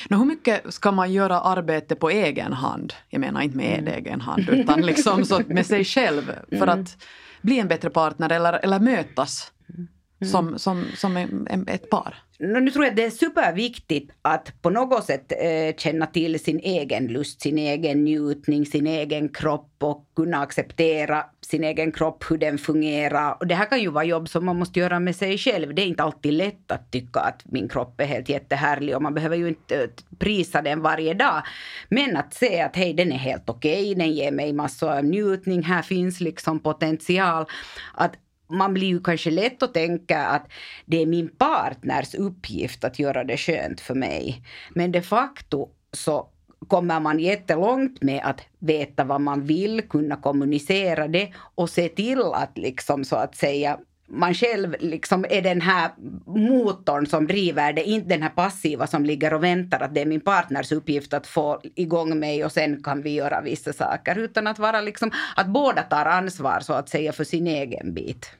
No, 0.10 0.16
hur 0.16 0.26
mycket 0.26 0.74
ska 0.74 0.92
man 0.92 1.12
göra 1.12 1.40
arbete 1.40 1.96
på 1.96 2.10
egen 2.10 2.54
hand? 2.54 2.94
Jag 3.10 3.20
menar 3.20 3.42
inte 3.42 3.58
med 3.58 3.80
mm. 3.80 3.94
egen 3.94 4.22
hand 4.22 4.50
utan 4.50 4.82
liksom 4.82 5.26
så 5.26 5.42
med 5.48 5.66
sig 5.66 5.86
själv. 5.86 6.32
För 6.50 6.56
mm. 6.56 6.70
att 6.70 7.06
bli 7.42 7.60
en 7.60 7.68
bättre 7.68 7.90
partner 7.90 8.30
eller, 8.30 8.54
eller 8.54 8.80
mötas 8.80 9.52
mm. 9.70 9.88
Som, 10.26 10.60
som, 10.60 10.86
som 10.96 11.18
en, 11.18 11.66
ett 11.68 11.90
par? 11.90 12.24
Nu 12.40 12.72
tror 12.72 12.86
jag 12.86 12.92
att 12.92 12.96
det 12.96 13.06
är 13.06 13.10
superviktigt 13.10 14.12
att 14.22 14.62
på 14.62 14.70
något 14.70 15.06
sätt 15.06 15.32
eh, 15.32 15.76
känna 15.78 16.06
till 16.06 16.40
sin 16.40 16.60
egen 16.60 17.08
lust, 17.08 17.42
sin 17.42 17.58
egen 17.58 18.04
njutning, 18.04 18.66
sin 18.66 18.88
egen 18.88 19.30
kropp 19.30 19.70
och 19.80 20.08
kunna 20.16 20.42
acceptera 20.42 21.26
sin 21.42 21.64
egen 21.64 21.92
kropp, 21.92 22.24
hur 22.30 22.38
den 22.38 22.58
fungerar. 22.58 23.38
Och 23.40 23.48
det 23.48 23.56
här 23.56 23.66
kan 23.66 23.82
ju 23.82 23.90
vara 23.90 24.04
jobb 24.04 24.30
som 24.30 24.46
man 24.46 24.60
måste 24.60 24.80
göra 24.80 25.00
med 25.00 25.16
sig 25.16 25.38
själv. 25.38 25.76
Det 25.76 25.82
är 25.82 25.86
inte 25.86 26.04
alltid 26.04 26.34
lätt 26.34 26.72
att 26.72 26.92
tycka 26.92 27.20
att 27.20 27.42
min 27.46 27.70
kropp 27.70 28.02
är 28.02 28.06
helt 28.06 28.30
jättehärlig 28.30 28.96
och 28.96 29.02
man 29.02 29.14
behöver 29.14 29.38
ju 29.38 29.48
inte 29.48 29.84
eh, 29.84 29.90
prisa 30.20 30.62
den 30.62 30.82
varje 30.82 31.14
dag. 31.14 31.44
Men 31.90 32.18
att 32.18 32.34
se 32.34 32.62
att 32.62 32.76
hej, 32.76 32.94
den 32.94 33.12
är 33.12 33.18
helt 33.18 33.50
okej, 33.50 33.92
okay, 33.92 33.96
den 33.96 34.14
ger 34.14 34.32
mig 34.32 34.54
massor 34.54 34.92
av 34.92 35.06
njutning, 35.06 35.64
här 35.64 35.82
finns 35.82 36.20
liksom 36.20 36.60
potential. 36.60 37.46
Att 37.94 38.14
man 38.48 38.74
blir 38.74 38.88
ju 38.88 39.02
kanske 39.02 39.32
lätt 39.32 39.64
att 39.64 39.74
tänka 39.74 40.26
att 40.26 40.48
det 40.86 41.02
är 41.02 41.06
min 41.06 41.30
partners 41.30 42.16
uppgift 42.16 42.84
att 42.84 43.00
göra 43.00 43.24
det 43.24 43.38
skönt 43.38 43.82
för 43.82 43.96
mig. 43.96 44.44
Men 44.70 44.92
de 44.92 45.02
facto 45.02 45.70
så 45.92 46.30
kommer 46.68 47.00
man 47.00 47.20
jättelångt 47.20 48.02
med 48.04 48.22
att 48.24 48.42
veta 48.60 49.04
vad 49.04 49.22
man 49.22 49.46
vill, 49.46 49.82
kunna 49.82 50.16
kommunicera 50.16 51.08
det 51.08 51.34
och 51.56 51.70
se 51.70 51.90
till 51.90 52.22
att 52.22 52.58
liksom 52.58 53.04
så 53.06 53.16
att 53.16 53.36
säga 53.36 53.80
man 54.14 54.34
själv 54.34 54.76
liksom 54.80 55.26
är 55.30 55.42
den 55.42 55.62
här 55.62 55.92
motorn 56.26 57.06
som 57.06 57.28
driver 57.28 57.74
det, 57.74 57.84
inte 57.84 58.10
den 58.10 58.22
här 58.22 58.30
passiva 58.30 58.88
som 58.88 59.06
ligger 59.06 59.34
och 59.34 59.44
väntar 59.44 59.80
att 59.80 59.96
det 59.96 60.02
är 60.02 60.06
min 60.06 60.22
partners 60.22 60.72
uppgift 60.72 61.14
att 61.14 61.28
få 61.28 61.62
igång 61.76 62.20
mig 62.20 62.46
och 62.46 62.52
sen 62.52 62.84
kan 62.84 63.02
vi 63.02 63.14
göra 63.14 63.42
vissa 63.42 63.74
saker. 63.74 64.18
Utan 64.18 64.48
att 64.48 64.60
vara 64.60 64.82
liksom, 64.82 65.12
att 65.36 65.48
båda 65.48 65.82
tar 65.82 66.06
ansvar 66.06 66.60
så 66.60 66.74
att 66.74 66.90
säga 66.90 67.14
för 67.14 67.24
sin 67.24 67.48
egen 67.48 67.94
bit. 67.94 68.32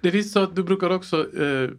Det 0.00 0.10
finns 0.10 0.32
så 0.32 0.42
att 0.42 0.56
du 0.56 0.62
brukar 0.62 0.90
också 0.90 1.40
eh, 1.42 1.70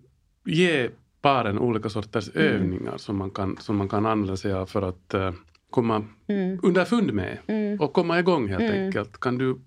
ge 0.46 0.90
paren 1.22 1.60
olika 1.60 1.90
sorters 1.90 2.30
mm. 2.36 2.48
övningar 2.48 2.98
som 2.98 3.18
man, 3.18 3.32
kan, 3.32 3.58
som 3.60 3.78
man 3.78 3.90
kan 3.90 4.06
använda 4.06 4.38
sig 4.38 4.54
av 4.54 4.66
för 4.66 4.82
att 4.82 5.14
eh, 5.14 5.32
komma 5.74 6.06
mm. 6.28 6.60
underfund 6.64 7.14
med 7.14 7.38
mm. 7.48 7.80
och 7.80 7.94
komma 7.94 8.20
igång 8.20 8.50
helt 8.50 8.64
mm. 8.64 8.86
enkelt. 8.86 9.20
Kan 9.20 9.38
du, 9.38 9.60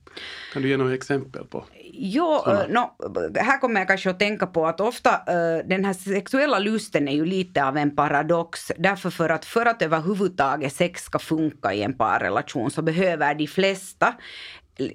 kan 0.53 0.63
du 0.63 0.69
ge 0.69 0.77
några 0.77 0.95
exempel 0.95 1.45
på? 1.45 1.65
Jo, 1.93 2.43
uh, 2.47 2.69
no, 2.69 2.91
här 3.35 3.61
kommer 3.61 3.81
jag 3.81 3.89
kanske 3.89 4.11
att 4.11 4.19
tänka 4.19 4.47
på 4.47 4.67
att 4.67 4.81
ofta 4.81 5.11
uh, 5.11 5.69
den 5.69 5.85
här 5.85 5.93
sexuella 5.93 6.59
lusten 6.59 7.09
är 7.09 7.13
ju 7.13 7.25
lite 7.25 7.65
av 7.65 7.77
en 7.77 7.97
paradox. 7.97 8.73
Därför 8.79 9.11
för 9.11 9.29
att 9.29 9.45
för 9.45 9.67
att 9.67 9.83
överhuvudtaget 9.83 10.73
sex 10.73 11.03
ska 11.03 11.19
funka 11.19 11.75
i 11.75 11.83
en 11.83 11.99
parrelation 11.99 12.71
så 12.71 12.83
behöver 12.83 13.35
de 13.35 13.47
flesta 13.47 14.15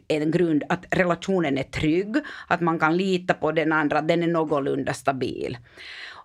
en 0.07 0.31
grund 0.31 0.63
att 0.69 0.86
relationen 0.91 1.57
är 1.57 1.63
trygg, 1.63 2.15
att 2.47 2.62
man 2.62 2.79
kan 2.79 2.97
lita 2.97 3.33
på 3.33 3.51
den 3.51 3.71
andra, 3.71 4.00
att 4.00 4.07
den 4.07 4.24
är 4.24 4.27
någorlunda 4.27 4.93
stabil. 4.93 5.57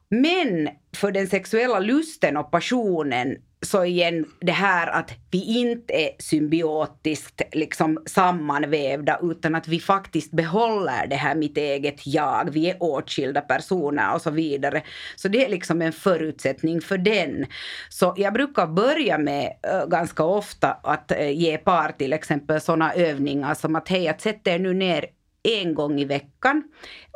Men 0.08 0.68
för 0.96 1.12
den 1.12 1.26
sexuella 1.26 1.78
lusten 1.78 2.36
och 2.36 2.50
passionen 2.50 3.36
så 3.62 3.84
igen 3.84 4.24
det 4.40 4.52
här 4.52 4.86
att 4.86 5.10
vi 5.30 5.58
inte 5.58 5.94
är 5.94 6.10
symbiotiskt 6.18 7.42
liksom 7.52 8.02
sammanvävda 8.06 9.18
utan 9.22 9.54
att 9.54 9.68
vi 9.68 9.80
faktiskt 9.80 10.32
behåller 10.32 11.06
det 11.06 11.16
här 11.16 11.34
mitt 11.34 11.56
eget 11.56 12.06
jag, 12.06 12.48
vi 12.52 12.70
är 12.70 12.76
åtskilda 12.82 13.40
personer 13.40 14.14
och 14.14 14.22
så 14.22 14.30
vidare. 14.30 14.82
Så 15.16 15.28
det 15.28 15.44
är 15.44 15.48
liksom 15.48 15.82
en 15.82 15.92
förutsättning 15.92 16.80
för 16.80 16.98
den. 16.98 17.46
Så 17.88 18.14
jag 18.16 18.32
brukar 18.32 18.66
börja 18.66 19.18
med 19.18 19.52
äh, 19.62 19.86
ganska 19.86 20.24
ofta 20.24 20.72
att 20.72 21.10
äh, 21.10 21.30
ge 21.30 21.58
par 21.58 21.92
till 21.92 22.12
exempel 22.12 22.60
sådana 22.60 22.94
övningar 22.94 23.54
som 23.54 23.76
att 23.76 23.88
hej, 23.88 24.08
att 24.08 24.20
sätta 24.20 24.50
er 24.50 24.58
nu 24.58 24.74
ner 24.74 25.06
en 25.42 25.74
gång 25.74 26.00
i 26.00 26.04
veckan 26.04 26.62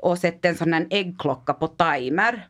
och 0.03 0.19
sätta 0.19 0.49
en 0.49 0.57
sån 0.57 0.73
här 0.73 0.87
äggklocka 0.91 1.53
på 1.53 1.69
timer 1.69 2.47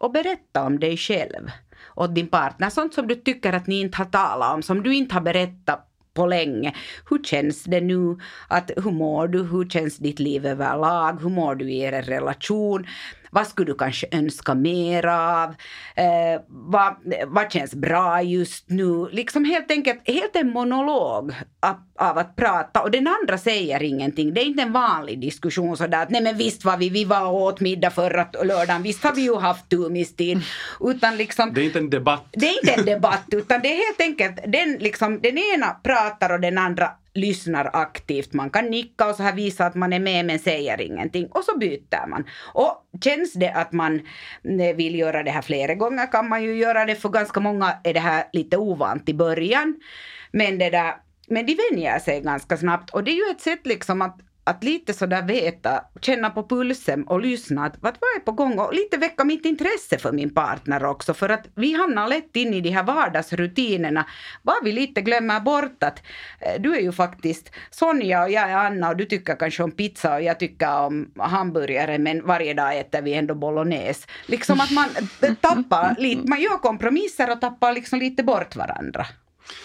och 0.00 0.12
berätta 0.12 0.62
om 0.66 0.78
dig 0.78 0.96
själv 0.96 1.50
och 1.84 2.10
din 2.10 2.28
partner. 2.28 2.70
Sånt 2.70 2.94
som 2.94 3.08
du 3.08 3.14
tycker 3.14 3.52
att 3.52 3.66
ni 3.66 3.80
inte 3.80 3.98
har 3.98 4.04
talat 4.04 4.54
om, 4.54 4.62
som 4.62 4.82
du 4.82 4.94
inte 4.94 5.14
har 5.14 5.20
berättat 5.20 5.84
på 6.14 6.26
länge. 6.26 6.74
Hur 7.10 7.22
känns 7.22 7.64
det 7.64 7.80
nu? 7.80 8.18
Att, 8.48 8.70
hur 8.76 8.90
mår 8.90 9.28
du? 9.28 9.42
Hur 9.42 9.68
känns 9.68 9.96
ditt 9.96 10.18
liv 10.18 10.46
överlag? 10.46 11.22
Hur 11.22 11.28
mår 11.28 11.54
du 11.54 11.70
i 11.70 11.80
er 11.80 12.02
relation? 12.02 12.86
Vad 13.30 13.46
skulle 13.46 13.66
du 13.66 13.74
kanske 13.74 14.06
önska 14.10 14.54
mer 14.54 15.06
av? 15.06 15.54
Eh, 15.94 16.40
vad, 16.48 16.94
vad 17.26 17.52
känns 17.52 17.74
bra 17.74 18.22
just 18.22 18.70
nu? 18.70 19.08
Liksom 19.12 19.44
helt 19.44 19.70
enkelt 19.70 20.00
helt 20.04 20.36
en 20.36 20.52
monolog 20.52 21.34
av, 21.60 21.76
av, 21.98 22.18
att 22.18 22.36
prata 22.36 22.82
och 22.82 22.90
den 22.90 23.06
andra 23.06 23.38
säger 23.38 23.82
ingenting. 23.82 24.34
Det 24.34 24.40
är 24.40 24.44
inte 24.44 24.62
en 24.62 24.72
vanlig 24.72 25.20
diskussion 25.20 25.76
sådär 25.76 26.02
att 26.02 26.10
nej 26.10 26.22
men 26.22 26.36
visst 26.36 26.64
var 26.64 26.76
vi, 26.76 26.88
vi 26.88 27.04
var 27.04 27.26
och 27.26 27.42
åt 27.42 27.60
middag 27.60 27.90
förra 27.90 28.26
lördagen, 28.44 28.82
visst 28.82 29.04
har 29.04 29.14
vi 29.14 29.22
ju 29.22 29.36
haft 29.36 29.68
tumistid. 29.68 30.42
Utan 30.80 31.16
liksom, 31.16 31.54
det 31.54 31.60
är 31.60 31.64
inte 31.64 31.78
en 31.78 31.90
debatt. 31.90 32.24
Det 32.32 32.48
är 32.48 32.58
inte 32.60 32.80
en 32.80 32.86
debatt 32.86 33.24
utan 33.32 33.60
det 33.60 33.68
är 33.68 33.86
helt 33.86 34.00
enkelt 34.00 34.52
den, 34.52 34.76
liksom, 34.80 35.20
den 35.20 35.38
ena 35.38 35.66
pratar 35.70 36.32
och 36.32 36.40
den 36.40 36.58
andra 36.58 36.90
lyssnar 37.20 37.70
aktivt. 37.72 38.32
Man 38.32 38.50
kan 38.50 38.64
nicka 38.64 39.08
och 39.08 39.14
så 39.14 39.22
här 39.22 39.32
visa 39.32 39.66
att 39.66 39.74
man 39.74 39.92
är 39.92 40.00
med 40.00 40.26
men 40.26 40.38
säger 40.38 40.80
ingenting 40.80 41.26
och 41.26 41.44
så 41.44 41.58
byter 41.58 42.06
man. 42.08 42.24
Och 42.54 42.88
känns 43.04 43.32
det 43.32 43.50
att 43.50 43.72
man 43.72 44.00
mm, 44.44 44.76
vill 44.76 44.98
göra 44.98 45.22
det 45.22 45.30
här 45.30 45.42
flera 45.42 45.74
gånger 45.74 46.12
kan 46.12 46.28
man 46.28 46.42
ju 46.42 46.54
göra 46.54 46.84
det. 46.84 46.94
För 46.94 47.08
ganska 47.08 47.40
många 47.40 47.76
är 47.84 47.94
det 47.94 48.00
här 48.00 48.24
lite 48.32 48.56
ovant 48.56 49.08
i 49.08 49.14
början. 49.14 49.76
Men 50.32 50.58
det 50.58 50.70
där 50.70 50.94
men 51.30 51.46
de 51.46 51.58
vänjer 51.70 51.98
sig 51.98 52.20
ganska 52.20 52.56
snabbt 52.56 52.90
och 52.90 53.04
det 53.04 53.10
är 53.10 53.14
ju 53.14 53.30
ett 53.30 53.40
sätt 53.40 53.66
liksom 53.66 54.02
att 54.02 54.20
att 54.48 54.64
lite 54.64 54.92
sådär 54.92 55.22
veta, 55.22 55.84
känna 56.00 56.30
på 56.30 56.48
pulsen 56.48 57.04
och 57.04 57.20
lyssna 57.20 57.64
att 57.66 57.74
vad 57.80 57.92
är 57.92 58.20
på 58.20 58.32
gång 58.32 58.58
och 58.58 58.74
lite 58.74 58.96
väcka 58.96 59.24
mitt 59.24 59.44
intresse 59.44 59.98
för 59.98 60.12
min 60.12 60.34
partner 60.34 60.84
också 60.84 61.14
för 61.14 61.28
att 61.28 61.46
vi 61.54 61.72
hamnar 61.72 62.08
lätt 62.08 62.36
in 62.36 62.54
i 62.54 62.60
de 62.60 62.70
här 62.70 62.82
vardagsrutinerna 62.82 64.06
var 64.42 64.64
vi 64.64 64.72
lite 64.72 65.00
glömmer 65.00 65.40
bort 65.40 65.82
att 65.82 66.02
eh, 66.40 66.60
du 66.60 66.76
är 66.76 66.80
ju 66.80 66.92
faktiskt 66.92 67.50
Sonja 67.70 68.22
och 68.22 68.30
jag 68.30 68.50
är 68.50 68.56
Anna 68.56 68.88
och 68.88 68.96
du 68.96 69.04
tycker 69.04 69.36
kanske 69.36 69.62
om 69.62 69.70
pizza 69.70 70.14
och 70.14 70.22
jag 70.22 70.38
tycker 70.40 70.80
om 70.80 71.12
hamburgare 71.16 71.98
men 71.98 72.26
varje 72.26 72.54
dag 72.54 72.78
äter 72.78 73.02
vi 73.02 73.14
ändå 73.14 73.34
bolognese. 73.34 74.06
Liksom 74.26 74.60
att 74.60 74.70
man 74.70 74.88
tappar 75.40 75.96
lite, 75.98 76.28
man 76.28 76.40
gör 76.40 76.58
kompromisser 76.58 77.32
och 77.32 77.40
tappar 77.40 77.72
liksom 77.72 77.98
lite 77.98 78.22
bort 78.22 78.56
varandra. 78.56 79.06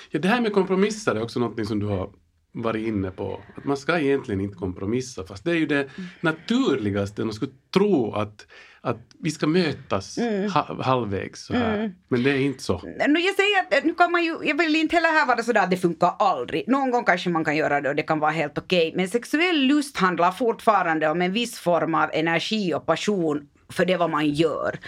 Ja, 0.10 0.20
det 0.20 0.28
här 0.28 0.42
med 0.42 0.54
kompromisser 0.54 1.16
är 1.16 1.24
också 1.24 1.40
något 1.40 1.68
som 1.68 1.80
du 1.80 1.86
har 1.86 2.10
varit 2.54 2.88
inne 2.88 3.12
på. 3.12 3.42
Att 3.58 3.66
man 3.66 3.78
ska 3.78 4.00
egentligen 4.00 4.42
inte 4.42 4.58
kompromissa 4.58 5.24
fast 5.24 5.44
det 5.44 5.52
är 5.52 5.56
ju 5.56 5.66
det 5.66 5.90
naturligaste. 6.22 7.24
Man 7.24 7.34
skulle 7.34 7.52
tro 7.74 8.14
att, 8.14 8.48
att 8.82 8.98
vi 9.20 9.32
ska 9.32 9.48
mötas 9.48 10.18
mm. 10.18 10.52
halvvägs 10.82 11.46
så 11.46 11.54
här. 11.54 11.78
Mm. 11.78 11.92
Men 12.08 12.24
det 12.24 12.32
är 12.32 12.40
inte 12.40 12.64
så. 12.64 12.74
No, 12.74 13.20
jag 13.20 13.36
säger 13.36 13.78
att 13.78 13.84
nu 13.84 13.94
kan 13.94 14.12
man 14.12 14.24
ju, 14.24 14.38
jag 14.44 14.58
vill 14.58 14.76
inte 14.76 14.96
heller 14.96 15.10
här 15.10 15.26
vara 15.26 15.44
sådär 15.44 15.64
att 15.64 15.72
det 15.72 15.78
funkar 15.78 16.14
aldrig. 16.20 16.68
Någon 16.68 16.92
gång 16.92 17.04
kanske 17.04 17.30
man 17.30 17.46
kan 17.46 17.56
göra 17.56 17.82
det 17.82 17.90
och 17.90 17.96
det 17.96 18.04
kan 18.04 18.20
vara 18.20 18.32
helt 18.32 18.58
okej. 18.58 18.88
Okay. 18.88 18.98
Men 18.98 19.08
sexuell 19.10 19.66
lust 19.68 19.98
handlar 19.98 20.32
fortfarande 20.32 21.10
om 21.10 21.22
en 21.22 21.34
viss 21.34 21.60
form 21.60 21.96
av 21.96 22.10
energi 22.14 22.74
och 22.74 22.86
passion 22.86 23.48
för 23.70 23.86
det 23.86 23.98
vad 23.98 24.10
man 24.10 24.30
gör. 24.30 24.80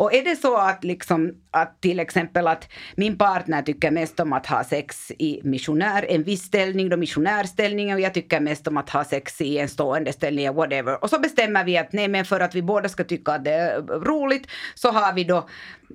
Och 0.00 0.14
är 0.14 0.24
det 0.24 0.36
så 0.36 0.56
att, 0.56 0.84
liksom, 0.84 1.34
att 1.50 1.80
till 1.80 2.00
exempel 2.00 2.46
att 2.46 2.68
min 2.94 3.18
partner 3.18 3.62
tycker 3.62 3.90
mest 3.90 4.20
om 4.20 4.32
att 4.32 4.46
ha 4.46 4.64
sex 4.64 5.10
i 5.18 5.40
missionär, 5.44 6.06
en 6.08 6.22
viss 6.22 6.42
ställning, 6.42 6.88
då 6.88 6.96
missionärställningen 6.96 7.94
och 7.94 8.00
jag 8.00 8.14
tycker 8.14 8.40
mest 8.40 8.66
om 8.66 8.76
att 8.76 8.90
ha 8.90 9.04
sex 9.04 9.40
i 9.40 9.58
en 9.58 9.68
stående 9.68 10.12
ställning, 10.12 10.54
whatever. 10.54 11.04
Och 11.04 11.10
så 11.10 11.18
bestämmer 11.18 11.64
vi 11.64 11.78
att 11.78 11.92
nej 11.92 12.08
men 12.08 12.24
för 12.24 12.40
att 12.40 12.54
vi 12.54 12.62
båda 12.62 12.88
ska 12.88 13.04
tycka 13.04 13.32
att 13.32 13.44
det 13.44 13.50
är 13.50 13.82
roligt 13.82 14.46
så 14.74 14.90
har 14.90 15.12
vi 15.12 15.24
då 15.24 15.36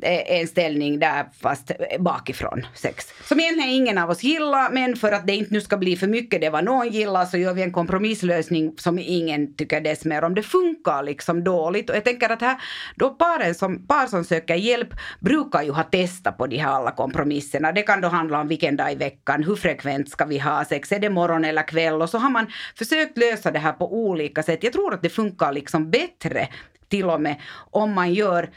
eh, 0.01 0.39
en 0.39 0.47
ställning 0.47 0.99
där 0.99 1.25
fast 1.41 1.71
bakifrån 1.99 2.67
sex. 2.73 3.05
Som 3.23 3.39
egentligen 3.39 3.69
ingen 3.69 3.97
av 3.97 4.09
oss 4.09 4.23
gillar 4.23 4.71
men 4.71 4.95
för 4.95 5.11
att 5.11 5.27
det 5.27 5.35
inte 5.35 5.53
nu 5.53 5.61
ska 5.61 5.77
bli 5.77 5.97
för 5.97 6.07
mycket 6.07 6.41
det 6.41 6.49
var 6.49 6.61
någon 6.61 6.87
gillar 6.87 7.25
så 7.25 7.37
gör 7.37 7.53
vi 7.53 7.61
en 7.61 7.71
kompromisslösning 7.71 8.73
som 8.77 8.99
ingen 8.99 9.55
tycker 9.55 9.81
dess 9.81 10.05
mer 10.05 10.23
om. 10.23 10.35
Det 10.35 10.43
funkar 10.43 11.03
liksom 11.03 11.43
dåligt 11.43 11.89
och 11.89 11.95
jag 11.95 12.03
tänker 12.03 12.29
att 12.29 12.41
här 12.41 12.57
då 12.95 13.09
paren 13.09 13.55
som 13.55 13.85
par 13.95 14.07
som 14.07 14.23
söker 14.23 14.55
hjälp 14.55 14.93
brukar 15.19 15.63
ju 15.63 15.71
ha 15.71 15.83
testat 15.83 16.37
på 16.37 16.47
de 16.47 16.57
här 16.57 16.71
alla 16.71 16.91
kompromisserna. 16.91 17.71
Det 17.71 17.81
kan 17.81 18.01
då 18.01 18.07
handla 18.07 18.41
om 18.41 18.47
vilken 18.47 18.75
dag 18.77 18.91
i 18.91 18.95
veckan, 18.95 19.43
hur 19.43 19.55
frekvent 19.55 20.09
ska 20.09 20.25
vi 20.25 20.39
ha 20.39 20.65
sex, 20.65 20.91
är 20.91 20.99
det 20.99 21.09
morgon 21.09 21.45
eller 21.45 21.67
kväll? 21.67 22.01
Och 22.01 22.09
så 22.09 22.17
har 22.17 22.29
man 22.29 22.47
försökt 22.75 23.17
lösa 23.17 23.51
det 23.51 23.59
här 23.59 23.71
på 23.71 23.93
olika 23.93 24.43
sätt. 24.43 24.63
Jag 24.63 24.73
tror 24.73 24.93
att 24.93 25.01
det 25.01 25.09
funkar 25.09 25.51
liksom 25.51 25.91
bättre 25.91 26.47
till 26.89 27.05
och 27.05 27.21
med 27.21 27.35
om 27.71 27.93
man 27.93 28.13
gör 28.13 28.49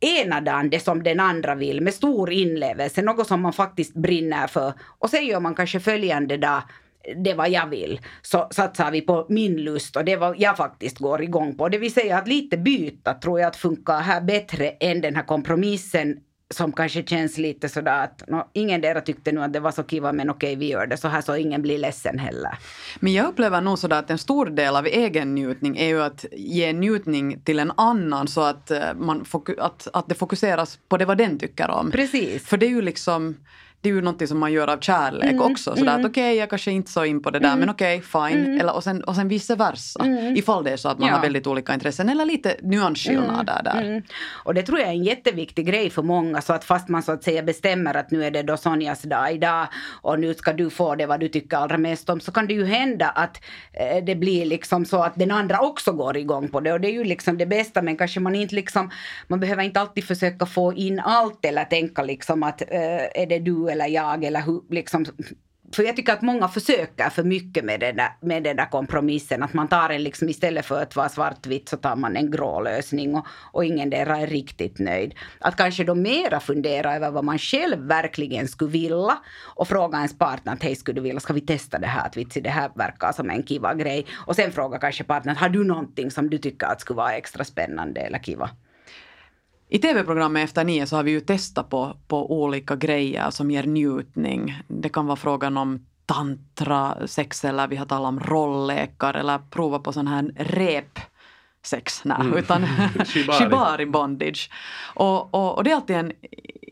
ena 0.00 0.40
dagen 0.40 0.70
det 0.70 0.80
som 0.80 1.02
den 1.02 1.20
andra 1.20 1.54
vill 1.54 1.80
med 1.80 1.94
stor 1.94 2.32
inlevelse, 2.32 3.02
något 3.02 3.26
som 3.26 3.40
man 3.40 3.52
faktiskt 3.52 3.94
brinner 3.94 4.46
för. 4.46 4.72
Och 4.98 5.10
sen 5.10 5.26
gör 5.26 5.40
man 5.40 5.54
kanske 5.54 5.80
följande 5.80 6.36
dag 6.36 6.62
det 7.24 7.34
vad 7.34 7.50
jag 7.50 7.66
vill, 7.66 8.00
så 8.22 8.48
satsar 8.50 8.90
vi 8.90 9.00
på 9.00 9.26
min 9.28 9.56
lust 9.56 9.96
och 9.96 10.04
det 10.04 10.16
vad 10.16 10.40
jag 10.40 10.56
faktiskt 10.56 10.98
går 10.98 11.22
igång 11.22 11.56
på. 11.56 11.68
Det 11.68 11.78
vill 11.78 11.92
säga 11.92 12.18
att 12.18 12.28
lite 12.28 12.56
byta 12.56 13.14
tror 13.14 13.40
jag 13.40 13.48
att 13.48 13.56
funkar 13.56 14.00
här 14.00 14.20
bättre 14.20 14.68
än 14.70 15.00
den 15.00 15.16
här 15.16 15.22
kompromissen 15.22 16.16
som 16.54 16.72
kanske 16.72 17.02
känns 17.06 17.38
lite 17.38 17.68
sådär 17.68 18.04
att 18.04 18.22
no, 18.28 18.48
ingen 18.52 18.80
där 18.80 19.00
tyckte 19.00 19.32
nu 19.32 19.42
att 19.42 19.52
det 19.52 19.60
var 19.60 19.70
så 19.70 19.82
kiva 19.82 20.12
men 20.12 20.30
okej 20.30 20.56
vi 20.56 20.68
gör 20.68 20.86
det 20.86 20.96
så 20.96 21.08
här 21.08 21.20
så 21.20 21.36
ingen 21.36 21.62
blir 21.62 21.78
ledsen 21.78 22.18
heller. 22.18 22.58
Men 23.00 23.12
jag 23.12 23.28
upplever 23.28 23.60
nog 23.60 23.78
sådär 23.78 23.98
att 23.98 24.10
en 24.10 24.18
stor 24.18 24.46
del 24.46 24.76
av 24.76 24.86
egen 24.86 25.34
njutning 25.34 25.76
är 25.76 25.86
ju 25.86 26.02
att 26.02 26.24
ge 26.32 26.72
njutning 26.72 27.40
till 27.40 27.58
en 27.58 27.72
annan 27.76 28.28
så 28.28 28.40
att, 28.40 28.70
eh, 28.70 28.94
man 28.94 29.24
att, 29.58 29.88
att 29.92 30.08
det 30.08 30.14
fokuseras 30.14 30.78
på 30.88 30.96
det 30.96 31.04
vad 31.04 31.18
den 31.18 31.38
tycker 31.38 31.70
om. 31.70 31.90
Precis. 31.90 32.46
För 32.46 32.56
det 32.56 32.66
är 32.66 32.70
ju 32.70 32.82
liksom 32.82 33.36
det 33.80 33.90
är 33.90 33.94
ju 33.94 34.00
någonting 34.00 34.28
som 34.28 34.38
man 34.38 34.52
gör 34.52 34.70
av 34.70 34.80
kärlek 34.80 35.30
mm, 35.30 35.42
också. 35.42 35.76
Sådär 35.76 35.92
mm. 35.92 36.04
att 36.04 36.10
okej, 36.10 36.30
okay, 36.30 36.38
jag 36.38 36.50
kanske 36.50 36.70
inte 36.70 36.90
så 36.90 37.04
in 37.04 37.22
på 37.22 37.30
det 37.30 37.38
där 37.38 37.48
mm. 37.48 37.60
men 37.60 37.70
okej, 37.70 37.98
okay, 37.98 38.30
fine. 38.30 38.44
Mm. 38.44 38.60
Eller, 38.60 38.74
och, 38.74 38.84
sen, 38.84 39.04
och 39.04 39.14
sen 39.14 39.28
vice 39.28 39.54
versa. 39.54 40.04
Mm. 40.04 40.36
Ifall 40.36 40.64
det 40.64 40.70
är 40.70 40.76
så 40.76 40.88
att 40.88 40.98
man 40.98 41.08
ja. 41.08 41.14
har 41.14 41.22
väldigt 41.22 41.46
olika 41.46 41.74
intressen 41.74 42.08
eller 42.08 42.24
lite 42.24 42.56
nyansskillnader 42.62 43.60
där. 43.64 43.82
Mm. 43.82 44.02
Och 44.44 44.54
det 44.54 44.62
tror 44.62 44.78
jag 44.78 44.88
är 44.88 44.92
en 44.92 45.04
jätteviktig 45.04 45.66
grej 45.66 45.90
för 45.90 46.02
många 46.02 46.42
så 46.42 46.52
att 46.52 46.64
fast 46.64 46.88
man 46.88 47.02
så 47.02 47.12
att 47.12 47.24
säga 47.24 47.42
bestämmer 47.42 47.94
att 47.94 48.10
nu 48.10 48.24
är 48.24 48.30
det 48.30 48.42
då 48.42 48.56
Sonjas 48.56 49.02
dag 49.02 49.32
idag 49.32 49.66
och 50.02 50.20
nu 50.20 50.34
ska 50.34 50.52
du 50.52 50.70
få 50.70 50.94
det 50.94 51.06
vad 51.06 51.20
du 51.20 51.28
tycker 51.28 51.56
allra 51.56 51.78
mest 51.78 52.10
om 52.10 52.20
så 52.20 52.32
kan 52.32 52.46
det 52.46 52.54
ju 52.54 52.64
hända 52.64 53.08
att 53.08 53.40
eh, 53.72 54.04
det 54.04 54.14
blir 54.14 54.44
liksom 54.44 54.84
så 54.84 55.02
att 55.02 55.14
den 55.14 55.30
andra 55.30 55.60
också 55.60 55.92
går 55.92 56.16
igång 56.16 56.48
på 56.48 56.60
det 56.60 56.72
och 56.72 56.80
det 56.80 56.88
är 56.88 56.92
ju 56.92 57.04
liksom 57.04 57.38
det 57.38 57.46
bästa 57.46 57.82
men 57.82 57.96
kanske 57.96 58.20
man 58.20 58.34
inte 58.34 58.54
liksom 58.54 58.90
man 59.28 59.40
behöver 59.40 59.62
inte 59.62 59.80
alltid 59.80 60.04
försöka 60.04 60.46
få 60.46 60.72
in 60.74 61.00
allt 61.00 61.44
eller 61.44 61.64
tänka 61.64 62.02
liksom 62.02 62.42
att 62.42 62.62
eh, 62.62 63.22
är 63.22 63.26
det 63.26 63.38
du 63.38 63.65
eller 63.70 63.86
jag 63.86 64.24
eller 64.24 64.40
hur, 64.40 64.62
liksom, 64.70 65.04
för 65.74 65.82
jag 65.82 65.96
tycker 65.96 66.12
att 66.12 66.22
många 66.22 66.48
försöker 66.48 67.10
för 67.10 67.24
mycket 67.24 67.64
med 67.64 67.80
den 67.80 67.96
där, 67.96 68.10
med 68.20 68.42
den 68.42 68.56
där 68.56 68.70
kompromissen. 68.70 69.42
Att 69.42 69.54
man 69.54 69.68
tar 69.68 69.90
en 69.90 70.02
liksom 70.02 70.28
istället 70.28 70.66
för 70.66 70.82
att 70.82 70.96
vara 70.96 71.08
svartvitt 71.08 71.68
så 71.68 71.76
tar 71.76 71.96
man 71.96 72.16
en 72.16 72.30
grå 72.30 72.60
lösning 72.60 73.14
och, 73.14 73.26
och 73.52 73.64
ingen 73.64 73.90
där 73.90 74.06
är 74.06 74.26
riktigt 74.26 74.78
nöjd. 74.78 75.14
Att 75.40 75.56
kanske 75.56 75.84
då 75.84 75.94
mera 75.94 76.40
fundera 76.40 76.96
över 76.96 77.10
vad 77.10 77.24
man 77.24 77.38
själv 77.38 77.78
verkligen 77.78 78.48
skulle 78.48 78.70
vilja 78.70 79.18
och 79.56 79.68
fråga 79.68 79.96
ens 79.96 80.18
partner 80.18 80.52
att 80.52 80.62
hej 80.62 80.76
skulle 80.76 80.94
du 80.94 81.00
vilja, 81.00 81.20
ska 81.20 81.32
vi 81.32 81.40
testa 81.40 81.78
det 81.78 81.86
här? 81.86 82.06
Att 82.06 82.16
vitsi 82.16 82.40
det 82.40 82.50
här 82.50 82.70
verkar 82.74 83.12
som 83.12 83.30
en 83.30 83.42
kiva 83.42 83.74
grej. 83.74 84.06
Och 84.26 84.36
sen 84.36 84.52
fråga 84.52 84.78
kanske 84.78 85.04
partnern, 85.04 85.36
har 85.36 85.48
du 85.48 85.64
någonting 85.64 86.10
som 86.10 86.30
du 86.30 86.38
tycker 86.38 86.66
att 86.66 86.80
skulle 86.80 86.96
vara 86.96 87.12
extra 87.12 87.44
spännande 87.44 88.00
eller 88.00 88.18
kiva? 88.18 88.50
I 89.68 89.78
tv-programmet 89.78 90.44
Efter 90.44 90.64
nio 90.64 90.86
så 90.86 90.96
har 90.96 91.02
vi 91.02 91.10
ju 91.10 91.20
testat 91.20 91.70
på, 91.70 91.96
på 92.08 92.40
olika 92.42 92.76
grejer 92.76 93.30
som 93.30 93.50
ger 93.50 93.62
njutning. 93.62 94.62
Det 94.68 94.88
kan 94.88 95.06
vara 95.06 95.16
frågan 95.16 95.56
om 95.56 95.86
tantra, 96.06 97.06
sex 97.06 97.44
eller 97.44 97.68
vi 97.68 97.76
har 97.76 97.86
talat 97.86 98.08
om 98.08 98.20
rolllekar 98.20 99.14
eller 99.14 99.38
prova 99.50 99.78
på 99.78 99.92
sån 99.92 100.06
här 100.06 100.32
rep 100.36 100.98
sex, 101.62 102.04
nej, 102.04 102.18
mm. 102.20 102.38
utan 102.38 102.66
shibari. 103.06 103.38
shibari 103.38 103.86
bondage. 103.86 104.50
Och, 104.94 105.34
och, 105.34 105.56
och, 105.56 105.64
det 105.64 105.70
är 105.70 105.74
alltid 105.74 105.96
en 105.96 106.12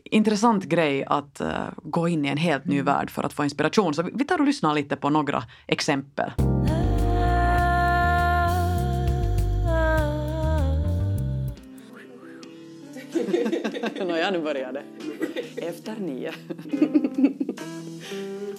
intressant 0.03 0.63
grej 0.63 1.05
att 1.05 1.41
uh, 1.41 1.49
gå 1.83 2.07
in 2.07 2.25
i 2.25 2.27
en 2.27 2.37
helt 2.37 2.65
ny 2.65 2.81
värld 2.81 3.09
för 3.09 3.23
att 3.23 3.33
få 3.33 3.43
inspiration. 3.43 3.93
Så 3.93 4.09
vi 4.13 4.25
tar 4.25 4.39
och 4.39 4.45
lyssnar 4.45 4.73
lite 4.73 4.95
på 4.95 5.09
några 5.09 5.43
exempel. 5.67 6.31
Nåja, 14.07 14.31
nu 14.31 14.39
börjar 14.39 14.73
det. 14.73 14.83
Efter 15.57 15.99
nio. 15.99 16.31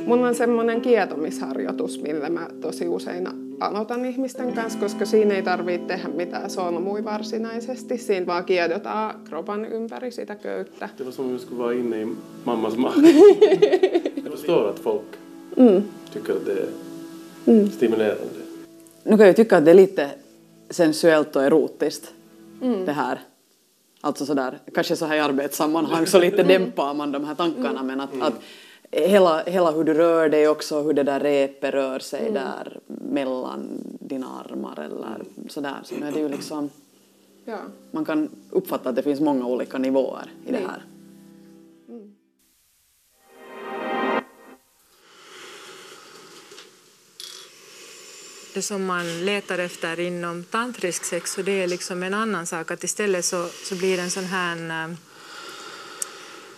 Mulla 0.07 0.29
on 0.29 0.35
semmoinen 0.35 0.81
kietomisharjoitus, 0.81 2.03
millä 2.03 2.31
mä 2.31 2.49
tosi 2.61 2.89
usein 2.89 3.29
aloitan 3.61 4.05
ihmisten 4.05 4.53
kanssa, 4.53 4.79
koska 4.79 5.05
siinä 5.05 5.35
ei 5.35 5.43
tarvitse 5.43 5.87
tehdä 5.87 6.09
mitään 6.09 6.51
solmui 6.51 7.05
varsinaisesti. 7.05 7.99
Siinä 7.99 8.27
vaan 8.27 8.45
kiedotaan 8.45 9.21
kropan 9.25 9.65
ympäri 9.65 10.11
sitä 10.11 10.35
köyttä. 10.35 10.89
Det 10.99 11.05
var 11.05 11.13
som 11.13 11.27
om 11.27 11.33
jag 11.33 11.41
skulle 11.41 11.59
vara 11.59 11.73
inne 11.73 12.03
i 12.03 12.07
mammas 12.45 12.77
mage. 12.77 13.09
Jag 14.25 14.33
förstår 14.33 14.69
att 14.69 14.79
folk 14.79 15.17
mm. 15.57 15.83
tycker 16.13 16.33
att 16.33 16.45
det 16.45 16.53
är 16.53 16.69
mm. 17.47 17.71
stimulerande. 17.71 18.41
Nu 19.05 19.17
kan 19.17 19.27
jag 19.27 19.37
tycka 19.37 19.57
att 19.57 19.65
det 19.65 19.71
är 19.71 19.75
lite 19.75 20.11
sensuellt 20.71 21.37
och 21.37 21.43
erotiskt 21.43 22.13
mm. 22.63 22.85
det 22.85 22.93
här. 22.93 23.21
Alltså 24.07 24.27
sådär, 24.27 24.59
kanske 24.75 24.97
så 24.97 25.07
här 25.07 25.17
i 25.17 25.21
arbetssammanhang 25.21 26.07
så 26.07 26.19
lite 26.19 26.43
dämpar 26.43 26.95
man 26.95 27.13
de 27.13 27.25
här 27.25 27.35
tankarna 27.35 27.81
mm. 27.81 27.87
men 27.87 28.01
att, 28.01 28.13
mm. 28.13 28.23
att 28.23 28.35
hela, 28.91 29.43
hela 29.43 29.71
hur 29.71 29.85
du 29.85 29.95
rör 29.95 30.29
dig 30.29 30.49
också, 30.49 30.83
hur 30.83 30.93
det 30.93 31.03
där 31.03 31.21
repet 31.21 31.75
rör 31.75 31.99
sig 31.99 32.21
mm. 32.21 32.35
där 32.35 32.81
mellan 32.87 33.69
dina 34.01 34.27
armar 34.27 34.81
eller 34.81 35.25
sådär. 35.49 35.77
Så 35.85 35.95
nu 35.95 36.07
är 36.07 36.13
det 36.13 36.21
ju 36.21 36.29
liksom, 36.29 36.71
ja. 37.45 37.59
man 37.91 38.05
kan 38.05 38.29
uppfatta 38.51 38.89
att 38.89 38.97
det 38.97 39.03
finns 39.03 39.21
många 39.21 39.47
olika 39.47 39.79
nivåer 39.79 40.31
i 40.47 40.53
det 40.53 40.61
här. 40.67 40.85
Det 48.57 48.63
som 48.63 48.85
man 48.85 49.25
letar 49.25 49.59
efter 49.59 50.01
inom 50.01 50.45
tantrisk 50.45 51.05
sex 51.05 51.39
Och 51.39 51.45
det 51.45 51.63
är 51.63 51.67
liksom 51.67 52.03
en 52.03 52.15
annan 52.15 52.47
sak. 52.47 52.71
Att 52.71 52.85
istället 52.85 53.25
så, 53.25 53.49
så 53.65 53.75
blir 53.75 53.97
det 53.97 54.03
en 54.03 54.11
sån 54.11 54.25
här... 54.25 54.89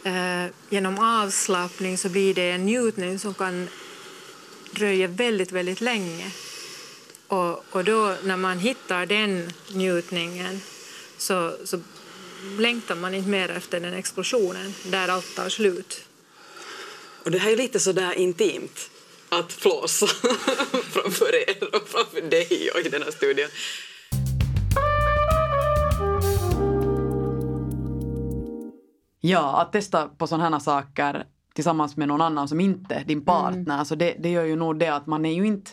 Eh, 0.05 0.45
eh, 0.45 0.50
genom 0.69 0.99
avslappning 0.99 1.99
så 1.99 2.09
blir 2.09 2.35
det 2.35 2.50
en 2.50 2.67
njutning 2.67 3.19
som 3.19 3.35
kan 3.35 3.69
dröja 4.71 5.07
väldigt, 5.07 5.52
väldigt 5.52 5.81
länge. 5.81 6.31
Och, 7.26 7.64
och 7.71 7.85
då 7.85 8.17
när 8.25 8.37
man 8.37 8.59
hittar 8.59 9.07
den 9.07 9.52
njutningen 9.69 10.61
så, 11.17 11.57
så 11.64 11.81
längtar 12.59 12.95
man 12.95 13.14
inte 13.14 13.28
mer 13.28 13.50
efter 13.50 13.81
den 13.81 13.95
explosionen 13.95 14.75
där 14.83 15.09
allt 15.09 15.35
tar 15.35 15.49
slut. 15.49 16.05
Och 17.25 17.31
det 17.31 17.38
här 17.38 17.52
är 17.52 17.57
lite 17.57 17.81
sådär 17.81 18.12
intimt 18.12 18.90
att 19.30 19.52
flåsa 19.52 20.06
framför 20.82 21.35
er 21.50 21.76
och 21.76 21.88
framför 21.88 22.30
dig 22.30 22.70
och 22.75 22.87
i 22.87 22.88
den 22.88 23.02
här 23.02 23.11
studion. 23.11 23.49
Ja, 29.20 29.61
att 29.61 29.73
testa 29.73 30.08
på 30.08 30.26
sådana 30.26 30.50
här 30.50 30.58
saker 30.58 31.26
tillsammans 31.54 31.97
med 31.97 32.08
någon 32.08 32.20
annan 32.20 32.49
som 32.49 32.61
inte 32.61 33.04
din 33.06 33.25
partner, 33.25 33.75
mm. 33.75 33.85
så 33.85 33.94
det, 33.94 34.16
det 34.18 34.30
gör 34.30 34.44
ju 34.44 34.56
nog 34.56 34.78
det 34.78 34.88
att 34.88 35.06
man 35.06 35.26
är 35.26 35.35
ju 35.35 35.47
inte 35.47 35.70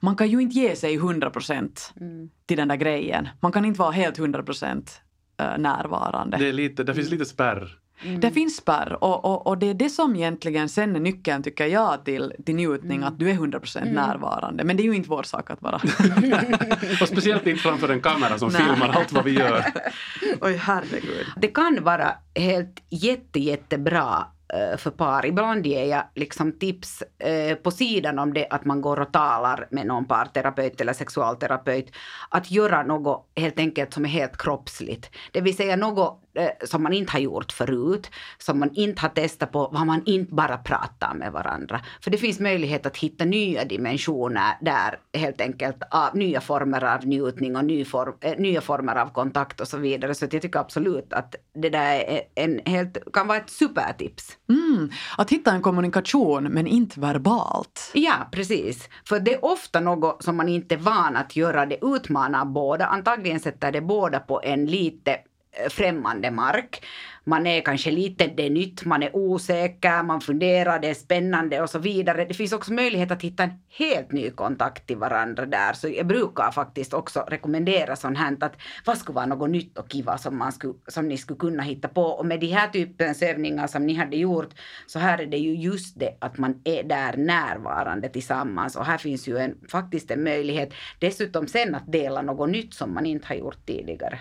man 0.00 0.16
kan 0.16 0.28
ju 0.28 0.40
inte 0.40 0.58
ge 0.58 0.76
sig 0.76 0.94
100 0.94 1.30
procent 1.30 1.92
mm. 2.00 2.30
till 2.46 2.56
den 2.56 2.68
där 2.68 2.76
grejen. 2.76 3.28
Man 3.40 3.52
kan 3.52 3.64
inte 3.64 3.80
vara 3.80 3.90
helt 3.90 4.18
100 4.18 4.42
procent 4.42 5.00
eh, 5.40 5.58
närvarande. 5.58 6.36
Det, 6.36 6.48
är 6.48 6.52
lite, 6.52 6.84
det 6.84 6.94
finns 6.94 7.10
lite 7.10 7.24
spärr. 7.24 7.79
Mm. 8.02 8.20
Det 8.20 8.30
finns 8.30 8.56
spärr 8.56 9.04
och, 9.04 9.24
och, 9.24 9.46
och, 9.46 9.58
det 9.58 9.66
är 9.66 9.74
det 9.74 9.88
som 9.88 10.16
egentligen 10.16 10.68
sen 10.68 10.96
är 10.96 11.00
nyckeln 11.00 11.42
tycker 11.42 11.66
jag 11.66 12.04
till, 12.04 12.32
till 12.46 12.54
njutning, 12.54 12.96
mm. 12.96 13.08
att 13.08 13.18
du 13.18 13.30
är 13.30 13.34
100% 13.34 13.82
mm. 13.82 13.94
närvarande. 13.94 14.64
Men 14.64 14.76
det 14.76 14.82
är 14.82 14.84
ju 14.84 14.94
inte 14.94 15.10
vår 15.10 15.22
sak 15.22 15.50
att 15.50 15.62
vara. 15.62 15.76
och 17.00 17.08
speciellt 17.08 17.46
inte 17.46 17.62
framför 17.62 17.88
en 17.88 18.00
kamera 18.00 18.38
som 18.38 18.48
Nej. 18.52 18.62
filmar 18.62 18.88
allt 18.88 19.12
vad 19.12 19.24
vi 19.24 19.30
gör. 19.30 19.64
Oj 20.40 20.56
herregud. 20.56 21.26
Det 21.36 21.48
kan 21.48 21.84
vara 21.84 22.12
helt 22.34 22.82
jätte, 22.90 23.40
jättebra 23.40 24.26
Eh, 24.52 24.76
för 24.76 24.90
par. 24.90 25.26
Ibland 25.26 25.66
ger 25.66 25.84
jag 25.84 26.02
liksom 26.14 26.52
tips 26.52 27.02
eh, 27.18 27.54
på 27.54 27.70
sidan 27.70 28.18
om 28.18 28.34
det 28.34 28.46
att 28.50 28.64
man 28.64 28.80
går 28.80 29.00
och 29.00 29.12
talar 29.12 29.68
med 29.70 29.86
någon 29.86 30.04
parterapeut 30.04 30.80
eller 30.80 30.92
sexualterapeut. 30.92 31.92
Att 32.28 32.50
göra 32.50 32.82
något 32.82 33.30
helt 33.36 33.58
enkelt 33.58 33.94
som 33.94 34.04
är 34.04 34.08
helt 34.08 34.36
kroppsligt. 34.36 35.10
Det 35.32 35.40
vill 35.40 35.56
säga 35.56 35.76
något 35.76 36.22
som 36.64 36.82
man 36.82 36.92
inte 36.92 37.12
har 37.12 37.18
gjort 37.18 37.52
förut, 37.52 38.10
som 38.38 38.58
man 38.58 38.70
inte 38.74 39.02
har 39.02 39.08
testat 39.08 39.52
på, 39.52 39.68
vad 39.72 39.86
man 39.86 40.02
inte 40.06 40.34
bara 40.34 40.56
pratar 40.56 41.14
med 41.14 41.32
varandra. 41.32 41.80
För 42.00 42.10
det 42.10 42.18
finns 42.18 42.40
möjlighet 42.40 42.86
att 42.86 42.96
hitta 42.96 43.24
nya 43.24 43.64
dimensioner 43.64 44.58
där 44.60 44.98
helt 45.12 45.40
enkelt 45.40 45.76
av 45.90 46.16
nya 46.16 46.40
former 46.40 46.84
av 46.84 47.06
njutning 47.06 47.56
och 47.56 47.64
ny 47.64 47.84
form, 47.84 48.14
äh, 48.20 48.38
nya 48.38 48.60
former 48.60 48.96
av 48.96 49.12
kontakt 49.12 49.60
och 49.60 49.68
så 49.68 49.78
vidare. 49.78 50.14
Så 50.14 50.24
jag 50.30 50.42
tycker 50.42 50.58
absolut 50.58 51.12
att 51.12 51.34
det 51.54 51.68
där 51.68 51.94
är 51.94 52.20
en 52.34 52.60
helt, 52.66 52.98
kan 53.12 53.26
vara 53.26 53.38
ett 53.38 53.50
supertips. 53.50 54.36
Mm, 54.48 54.90
att 55.18 55.30
hitta 55.30 55.52
en 55.52 55.62
kommunikation 55.62 56.44
men 56.44 56.66
inte 56.66 57.00
verbalt. 57.00 57.90
Ja, 57.94 58.14
precis. 58.32 58.88
För 59.04 59.20
det 59.20 59.34
är 59.34 59.44
ofta 59.44 59.80
något 59.80 60.24
som 60.24 60.36
man 60.36 60.48
inte 60.48 60.74
är 60.74 60.78
van 60.78 61.16
att 61.16 61.36
göra. 61.36 61.66
Det 61.66 61.78
utmanar 61.82 62.44
båda. 62.44 62.86
Antagligen 62.86 63.40
sätter 63.40 63.72
det 63.72 63.80
båda 63.80 64.20
på 64.20 64.40
en 64.42 64.66
lite 64.66 65.16
Eh, 65.52 65.68
främmande 65.68 66.30
mark. 66.30 66.86
Man 67.24 67.46
är 67.46 67.60
kanske 67.60 67.90
lite, 67.90 68.26
det 68.26 68.46
är 68.46 68.50
nytt, 68.50 68.84
man 68.84 69.02
är 69.02 69.16
osäker, 69.16 70.02
man 70.02 70.20
funderar, 70.20 70.78
det 70.78 70.88
är 70.88 70.94
spännande 70.94 71.60
och 71.60 71.70
så 71.70 71.78
vidare. 71.78 72.24
Det 72.24 72.34
finns 72.34 72.52
också 72.52 72.72
möjlighet 72.72 73.10
att 73.10 73.22
hitta 73.22 73.42
en 73.42 73.52
helt 73.68 74.12
ny 74.12 74.30
kontakt 74.30 74.86
till 74.86 74.96
varandra 74.96 75.46
där. 75.46 75.72
Så 75.72 75.88
jag 75.88 76.06
brukar 76.06 76.50
faktiskt 76.50 76.94
också 76.94 77.20
rekommendera 77.28 77.96
sånt 77.96 78.18
här 78.18 78.36
att 78.40 78.56
vad 78.84 78.98
skulle 78.98 79.16
vara 79.16 79.26
något 79.26 79.50
nytt 79.50 79.78
och 79.78 79.92
kiva 79.92 80.18
som, 80.18 80.38
man 80.38 80.52
skulle, 80.52 80.74
som 80.88 81.08
ni 81.08 81.16
skulle 81.16 81.38
kunna 81.38 81.62
hitta 81.62 81.88
på. 81.88 82.02
Och 82.02 82.26
med 82.26 82.40
de 82.40 82.46
här 82.46 82.68
typens 82.68 83.22
övningar 83.22 83.66
som 83.66 83.86
ni 83.86 83.94
hade 83.94 84.16
gjort 84.16 84.54
så 84.86 84.98
här 84.98 85.18
är 85.18 85.26
det 85.26 85.38
ju 85.38 85.54
just 85.54 85.98
det 85.98 86.16
att 86.18 86.38
man 86.38 86.60
är 86.64 86.82
där 86.82 87.16
närvarande 87.16 88.08
tillsammans 88.08 88.76
och 88.76 88.84
här 88.84 88.98
finns 88.98 89.28
ju 89.28 89.38
en, 89.38 89.58
faktiskt 89.70 90.10
en 90.10 90.24
möjlighet 90.24 90.72
dessutom 90.98 91.46
sen 91.46 91.74
att 91.74 91.92
dela 91.92 92.22
något 92.22 92.50
nytt 92.50 92.74
som 92.74 92.94
man 92.94 93.06
inte 93.06 93.26
har 93.26 93.34
gjort 93.34 93.66
tidigare. 93.66 94.18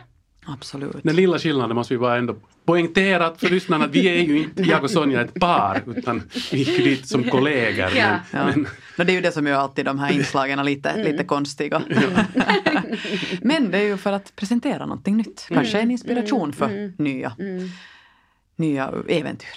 Absolut. 0.53 1.03
Den 1.03 1.15
lilla 1.15 1.39
skillnaden 1.39 1.75
måste 1.75 1.94
vi 1.94 1.98
bara 1.98 2.18
ändå 2.18 2.36
poängtera 2.65 3.36
för 3.36 3.50
lyssnarna 3.50 3.86
att 3.86 3.91
vi 3.91 4.08
är 4.08 4.24
ju 4.24 4.38
inte, 4.38 4.63
jag 4.63 4.84
och 4.84 4.91
Sonja, 4.91 5.22
ett 5.22 5.34
par 5.34 5.84
utan 5.96 6.24
vi 6.51 6.58
gick 6.58 6.77
dit 6.77 7.08
som 7.08 7.24
kollegor. 7.24 7.89
Ja. 7.96 8.20
Men, 8.32 8.63
ja. 8.63 8.70
Men, 8.98 9.08
det 9.08 9.13
är 9.13 9.15
ju 9.15 9.22
det 9.22 9.32
som 9.32 9.48
gör 9.48 9.56
alltid 9.56 9.86
de 9.86 10.00
här 10.00 10.12
inslagen 10.12 10.65
lite, 10.65 10.89
mm. 10.89 11.12
lite 11.12 11.24
konstiga. 11.24 11.82
Ja. 11.89 12.24
men 13.42 13.72
det 13.72 13.77
är 13.77 13.83
ju 13.83 13.98
för 13.98 14.14
att 14.14 14.35
presentera 14.35 14.85
någonting 14.85 15.18
nytt. 15.18 15.46
Kanske 15.48 15.77
en 15.77 15.83
mm. 15.83 15.92
inspiration 15.92 16.53
för 16.53 16.70
mm. 16.70 16.94
nya, 16.98 17.33
mm. 17.40 17.70
nya 18.55 18.94
äventyr. 19.07 19.48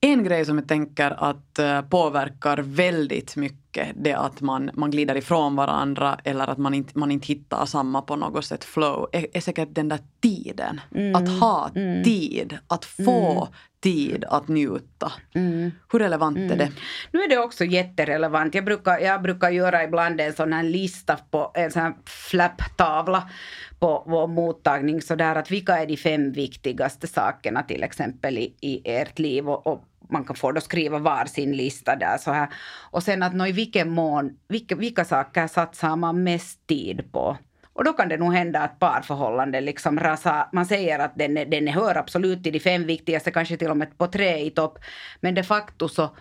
En 0.00 0.24
grej 0.24 0.44
som 0.44 0.58
jag 0.58 0.68
tänker 0.68 1.30
att 1.30 1.58
uh, 1.60 1.80
påverkar 1.80 2.58
väldigt 2.58 3.36
mycket 3.36 3.65
det 3.94 4.10
är 4.10 4.16
att 4.16 4.40
man, 4.40 4.70
man 4.74 4.90
glider 4.90 5.16
ifrån 5.16 5.56
varandra 5.56 6.18
eller 6.24 6.50
att 6.50 6.58
man 6.58 6.74
inte, 6.74 6.98
man 6.98 7.10
inte 7.10 7.26
hittar 7.26 7.66
samma 7.66 8.02
på 8.02 8.16
något 8.16 8.44
sätt 8.44 8.64
flow 8.64 9.08
är, 9.12 9.26
är 9.32 9.40
säkert 9.40 9.68
den 9.72 9.88
där 9.88 9.98
tiden. 10.20 10.80
Mm. 10.94 11.14
Att 11.14 11.28
ha 11.40 11.70
mm. 11.74 12.04
tid, 12.04 12.58
att 12.66 12.84
få 12.84 13.32
mm. 13.32 13.46
tid 13.80 14.24
att 14.24 14.48
njuta. 14.48 15.12
Mm. 15.34 15.72
Hur 15.92 15.98
relevant 15.98 16.38
är 16.38 16.42
mm. 16.42 16.58
det? 16.58 16.72
Nu 17.12 17.20
är 17.22 17.28
det 17.28 17.38
också 17.38 17.64
jätterelevant. 17.64 18.54
Jag 18.54 18.64
brukar, 18.64 18.98
jag 18.98 19.22
brukar 19.22 19.50
göra 19.50 19.84
ibland 19.84 20.20
en 20.20 20.32
sån 20.32 20.52
här 20.52 20.62
lista 20.62 21.18
på 21.30 21.52
en 21.54 21.70
sån 21.70 21.82
här 21.82 21.94
flapptavla 22.06 23.30
på 23.78 24.04
vår 24.06 24.26
mottagning 24.26 25.02
sådär 25.02 25.34
att 25.34 25.50
vilka 25.50 25.78
är 25.78 25.86
de 25.86 25.96
fem 25.96 26.32
viktigaste 26.32 27.06
sakerna 27.06 27.62
till 27.62 27.82
exempel 27.82 28.38
i, 28.38 28.54
i 28.60 28.80
ert 28.84 29.18
liv 29.18 29.48
och, 29.48 29.66
och 29.66 29.84
man 30.10 30.24
kan 30.24 30.36
få 30.36 30.52
då 30.52 30.60
skriva 30.60 30.98
var 30.98 31.24
sin 31.24 31.52
lista 31.52 31.96
där 31.96 32.18
så 32.18 32.30
här. 32.32 32.48
Och 32.90 33.02
sen 33.02 33.22
att 33.22 33.48
i 33.48 33.52
vilken 33.52 33.90
mån, 33.90 34.38
vilka, 34.48 34.76
vilka 34.76 35.04
saker 35.04 35.46
satsar 35.46 35.96
man 35.96 36.22
mest 36.22 36.66
tid 36.66 37.12
på? 37.12 37.36
Och 37.72 37.84
då 37.84 37.92
kan 37.92 38.08
det 38.08 38.16
nog 38.16 38.34
hända 38.34 38.60
att 38.60 38.78
parförhållanden 38.78 39.64
liksom 39.64 40.00
rasar. 40.00 40.48
Man 40.52 40.66
säger 40.66 40.98
att 40.98 41.12
den, 41.18 41.34
den 41.34 41.68
hör 41.68 41.94
absolut 41.94 42.42
till 42.42 42.52
de 42.52 42.60
fem 42.60 42.84
viktigaste, 42.84 43.30
kanske 43.30 43.56
till 43.56 43.70
och 43.70 43.76
med 43.76 43.98
på 43.98 44.06
tre 44.06 44.38
i 44.38 44.50
topp. 44.50 44.78
Men 45.20 45.34
de 45.34 45.42
facto 45.42 45.88
så 45.88 46.16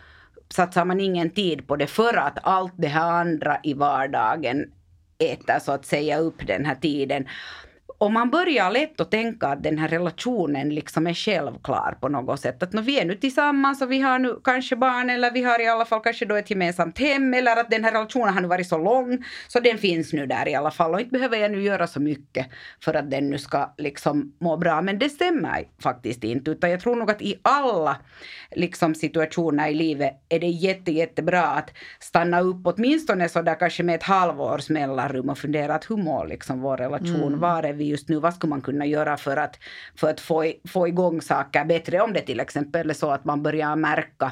satsar 0.50 0.86
man 0.86 1.00
ingen 1.00 1.30
tid 1.30 1.68
på 1.68 1.76
det 1.76 1.88
för 1.88 2.18
att 2.18 2.38
allt 2.44 2.74
det 2.78 2.88
här 2.88 3.12
andra 3.12 3.60
i 3.64 3.74
vardagen 3.74 4.66
äter 5.18 5.60
så 5.60 5.72
att 5.72 5.86
säga 5.86 6.18
upp 6.18 6.48
den 6.48 6.66
här 6.66 6.76
tiden. 6.76 7.28
Och 7.98 8.12
man 8.12 8.30
börjar 8.30 8.72
lätt 8.72 9.02
att 9.02 9.12
tänka 9.12 9.48
att 9.48 9.64
den 9.64 9.78
här 9.78 9.88
relationen 9.88 10.70
liksom 10.70 11.08
är 11.08 11.14
självklar 11.14 11.98
på 12.02 12.10
något 12.10 12.40
sätt. 12.40 12.64
Att 12.64 12.74
vi 12.74 13.00
är 13.00 13.06
nu 13.06 13.16
tillsammans 13.16 13.82
och 13.82 13.92
vi 13.92 14.00
har 14.00 14.20
nu 14.20 14.40
kanske 14.44 14.76
barn 14.76 15.10
eller 15.10 15.32
vi 15.32 15.44
har 15.44 15.62
i 15.62 15.68
alla 15.68 15.86
fall 15.86 16.00
kanske 16.00 16.26
då 16.26 16.36
ett 16.36 16.50
gemensamt 16.50 17.00
hem 17.00 17.34
eller 17.34 17.58
att 17.58 17.70
den 17.70 17.84
här 17.84 17.92
relationen 17.92 18.34
har 18.34 18.42
nu 18.42 18.48
varit 18.48 18.68
så 18.68 18.78
lång 18.78 19.24
så 19.48 19.60
den 19.60 19.78
finns 19.78 20.14
nu 20.14 20.26
där 20.26 20.48
i 20.48 20.56
alla 20.56 20.72
fall 20.72 20.94
och 20.94 21.00
inte 21.00 21.12
behöver 21.12 21.38
jag 21.38 21.52
nu 21.52 21.62
göra 21.62 21.88
så 21.88 22.00
mycket 22.00 22.48
för 22.80 22.94
att 22.94 23.12
den 23.12 23.30
nu 23.30 23.38
ska 23.38 23.74
liksom 23.78 24.34
må 24.40 24.58
bra. 24.58 24.82
Men 24.82 25.00
det 25.00 25.10
stämmer 25.10 25.68
faktiskt 25.80 26.24
inte 26.24 26.52
utan 26.52 26.72
jag 26.72 26.80
tror 26.80 26.96
nog 26.96 27.12
att 27.12 27.22
i 27.22 27.40
alla 27.42 27.98
liksom 28.52 28.96
situationer 28.96 29.68
i 29.68 29.74
livet 29.74 30.14
är 30.30 30.40
det 30.40 30.48
jätte, 30.48 30.92
jättebra 30.92 31.44
att 31.44 31.70
stanna 32.00 32.42
upp 32.42 32.62
åtminstone 32.64 33.30
så 33.30 33.42
där 33.42 33.60
kanske 33.60 33.84
med 33.84 33.96
ett 33.96 34.04
halvårs 34.04 34.70
mellanrum 34.70 35.30
och 35.30 35.38
fundera 35.38 35.76
att 35.76 35.90
hur 35.90 35.98
mår 35.98 36.28
liksom 36.28 36.62
vår 36.62 36.78
relation, 36.78 37.28
mm. 37.28 37.40
var 37.40 37.64
är 37.64 37.74
vi 37.74 37.85
just 37.88 38.10
nu, 38.10 38.20
vad 38.20 38.34
skulle 38.34 38.50
man 38.50 38.62
kunna 38.62 38.86
göra 38.86 39.18
för 39.18 39.38
att, 39.38 39.60
för 39.96 40.10
att 40.10 40.20
få, 40.20 40.52
få 40.68 40.88
igång 40.88 41.22
saker 41.22 41.66
bättre? 41.66 42.02
Om 42.02 42.14
det 42.14 42.22
till 42.22 42.40
exempel 42.40 42.90
är 42.90 42.94
så 42.94 43.12
att 43.12 43.26
man 43.26 43.44
börjar 43.44 43.76
märka 43.76 44.32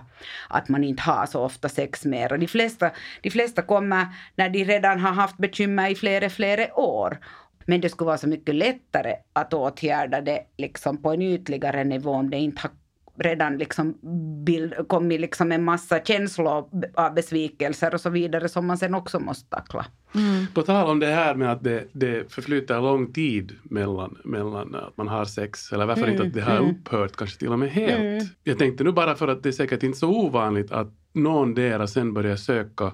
att 0.49 0.69
man 0.69 0.83
inte 0.83 1.01
har 1.01 1.25
så 1.25 1.41
ofta 1.41 1.69
sex 1.69 2.05
mer. 2.05 2.31
Och 2.31 2.39
de 2.39 2.47
flesta, 2.47 2.91
de 3.21 3.29
flesta 3.29 3.61
kommer 3.61 4.07
när 4.35 4.49
de 4.49 4.65
redan 4.65 4.99
har 4.99 5.11
haft 5.11 5.37
bekymmer 5.37 5.89
i 5.89 5.95
flera, 5.95 6.29
flera 6.29 6.79
år. 6.79 7.17
Men 7.65 7.81
det 7.81 7.89
skulle 7.89 8.05
vara 8.05 8.17
så 8.17 8.27
mycket 8.27 8.55
lättare 8.55 9.15
att 9.33 9.53
åtgärda 9.53 10.21
det 10.21 10.43
liksom 10.57 11.01
på 11.01 11.11
en 11.11 11.21
ytligare 11.21 11.83
nivå 11.83 12.11
om 12.11 12.29
det 12.29 12.37
inte 12.37 12.61
har 12.61 12.71
redan 13.17 13.57
liksom 13.57 13.97
bild, 14.45 14.87
kommit 14.87 15.21
liksom 15.21 15.51
en 15.51 15.63
massa 15.63 15.99
känslor 15.99 16.47
av 16.93 17.13
besvikelser 17.13 17.93
och 17.93 18.01
så 18.01 18.09
vidare 18.09 18.49
som 18.49 18.67
man 18.67 18.77
sen 18.77 18.95
också 18.95 19.19
måste 19.19 19.49
tackla. 19.49 19.85
Mm. 20.15 20.47
På 20.53 20.61
tal 20.61 20.89
om 20.89 20.99
det 20.99 21.07
här 21.07 21.35
med 21.35 21.51
att 21.51 21.63
det, 21.63 21.87
det 21.91 22.31
förflyter 22.31 22.81
lång 22.81 23.13
tid 23.13 23.51
mellan, 23.63 24.17
mellan 24.23 24.75
att 24.75 24.97
man 24.97 25.07
har 25.07 25.25
sex 25.25 25.71
eller 25.71 25.85
varför 25.85 26.03
mm. 26.03 26.13
inte 26.13 26.27
att 26.27 26.33
det 26.33 26.41
har 26.41 26.57
mm. 26.57 26.69
upphört 26.69 27.15
kanske 27.15 27.39
till 27.39 27.51
och 27.51 27.59
med 27.59 27.69
helt. 27.69 27.99
Mm. 27.99 28.25
Jag 28.43 28.59
tänkte 28.59 28.83
nu 28.83 28.91
bara 28.91 29.15
för 29.15 29.27
att 29.27 29.43
det 29.43 29.49
är 29.49 29.53
säkert 29.53 29.83
inte 29.83 29.97
så 29.97 30.09
ovanligt 30.09 30.71
att 30.71 30.87
någon 31.13 31.53
dera 31.53 31.87
sen 31.87 32.13
börjar 32.13 32.35
söka 32.35 32.91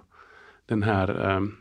den 0.65 0.83
här 0.83 1.35
um, 1.35 1.55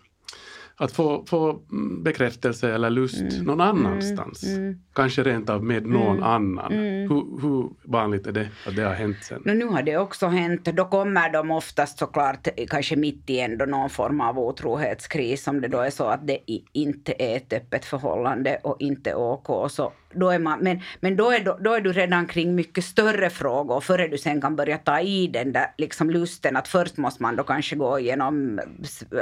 att 0.80 0.92
få, 0.92 1.24
få 1.26 1.60
bekräftelse 2.02 2.74
eller 2.74 2.90
lust 2.90 3.20
mm. 3.20 3.44
någon 3.44 3.60
annanstans. 3.60 4.44
Mm. 4.44 4.58
mm. 4.58 4.80
Kanske 4.92 5.22
rent 5.22 5.50
av 5.50 5.64
med 5.64 5.86
någon 5.86 6.16
mm. 6.16 6.22
annan. 6.22 6.72
Mm. 6.72 7.10
Hur, 7.10 7.42
hur, 7.42 7.70
vanligt 7.82 8.26
är 8.26 8.32
det 8.32 8.48
att 8.66 8.76
det 8.76 8.82
har 8.82 8.94
hänt 8.94 9.16
sen? 9.22 9.42
No, 9.44 9.52
nu 9.52 9.64
har 9.64 9.82
det 9.82 9.96
också 9.96 10.26
hänt. 10.26 10.64
Då 10.64 10.84
kommer 10.84 11.32
de 11.32 11.50
oftast 11.50 11.98
såklart 11.98 12.48
kanske 12.68 12.96
mitt 12.96 13.30
i 13.30 13.40
ändå 13.40 13.64
någon 13.64 13.90
form 13.90 14.20
av 14.20 14.38
otrohetskris 14.38 15.48
om 15.48 15.60
det 15.60 15.68
då 15.68 15.78
är 15.78 15.90
så 15.90 16.04
att 16.04 16.26
det 16.26 16.38
inte 16.72 17.14
är 17.18 17.36
ett 17.36 17.52
öppet 17.52 17.84
förhållande 17.84 18.60
och 18.62 18.76
inte 18.78 19.14
OK. 19.14 19.70
Så 19.70 19.92
då 20.14 20.30
är 20.30 20.38
man, 20.38 20.58
men 20.60 20.80
men 21.00 21.16
då, 21.16 21.30
är, 21.30 21.40
då, 21.40 21.58
då 21.60 21.72
är 21.72 21.80
du 21.80 21.92
redan 21.92 22.26
kring 22.26 22.54
mycket 22.54 22.84
större 22.84 23.30
frågor 23.30 23.80
före 23.80 24.08
du 24.08 24.18
sen 24.18 24.40
kan 24.40 24.56
börja 24.56 24.78
ta 24.78 25.00
i 25.00 25.26
den 25.26 25.52
där 25.52 25.66
liksom 25.78 26.10
lusten 26.10 26.56
att 26.56 26.68
först 26.68 26.96
måste 26.96 27.22
man 27.22 27.36
då 27.36 27.42
kanske 27.42 27.76
gå 27.76 27.98
igenom 27.98 28.60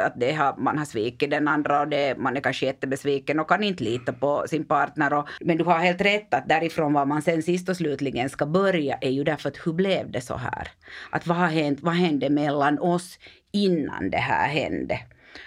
att 0.04 0.20
det 0.20 0.32
har, 0.32 0.56
man 0.58 0.78
har 0.78 0.84
svikit 0.84 1.30
den 1.30 1.48
andra 1.48 1.80
och 1.80 1.88
det, 1.88 2.18
man 2.18 2.36
är 2.36 2.40
kanske 2.40 2.66
jättebesviken 2.66 3.40
och 3.40 3.48
kan 3.48 3.62
inte 3.62 3.84
lita 3.84 4.12
på 4.12 4.44
sin 4.48 4.64
partner. 4.64 5.12
Och, 5.12 5.28
men 5.40 5.56
du 5.56 5.64
har 5.64 5.78
helt 5.78 6.00
rätt 6.00 6.34
att 6.34 6.48
därifrån 6.48 6.92
var 6.92 7.06
man 7.06 7.22
sen 7.22 7.42
sist 7.42 7.68
och 7.68 7.76
slutligen 7.76 8.30
ska 8.30 8.46
börja 8.46 8.98
är 9.00 9.10
ju 9.10 9.24
därför 9.24 9.48
att 9.48 9.66
hur 9.66 9.72
blev 9.72 10.10
det 10.10 10.20
så 10.20 10.36
här? 10.36 10.68
Att 11.10 11.26
vad 11.26 11.36
har 11.36 11.48
hänt, 11.48 11.78
vad 11.82 11.94
hände 11.94 12.30
mellan 12.30 12.78
oss 12.78 13.18
innan 13.52 14.10
det 14.10 14.16
här 14.16 14.48
hände? 14.48 14.98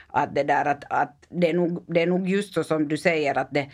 Att 0.07 0.35
det 0.35 0.43
där 0.43 0.65
att, 0.65 0.83
att 0.89 1.15
det, 1.29 1.49
är 1.49 1.53
nog, 1.53 1.83
det 1.87 2.01
är 2.01 2.07
nog 2.07 2.29
just 2.29 2.53
så 2.53 2.63
som 2.63 2.87
du 2.87 2.97
säger 2.97 3.37
att 3.37 3.47
det, 3.51 3.69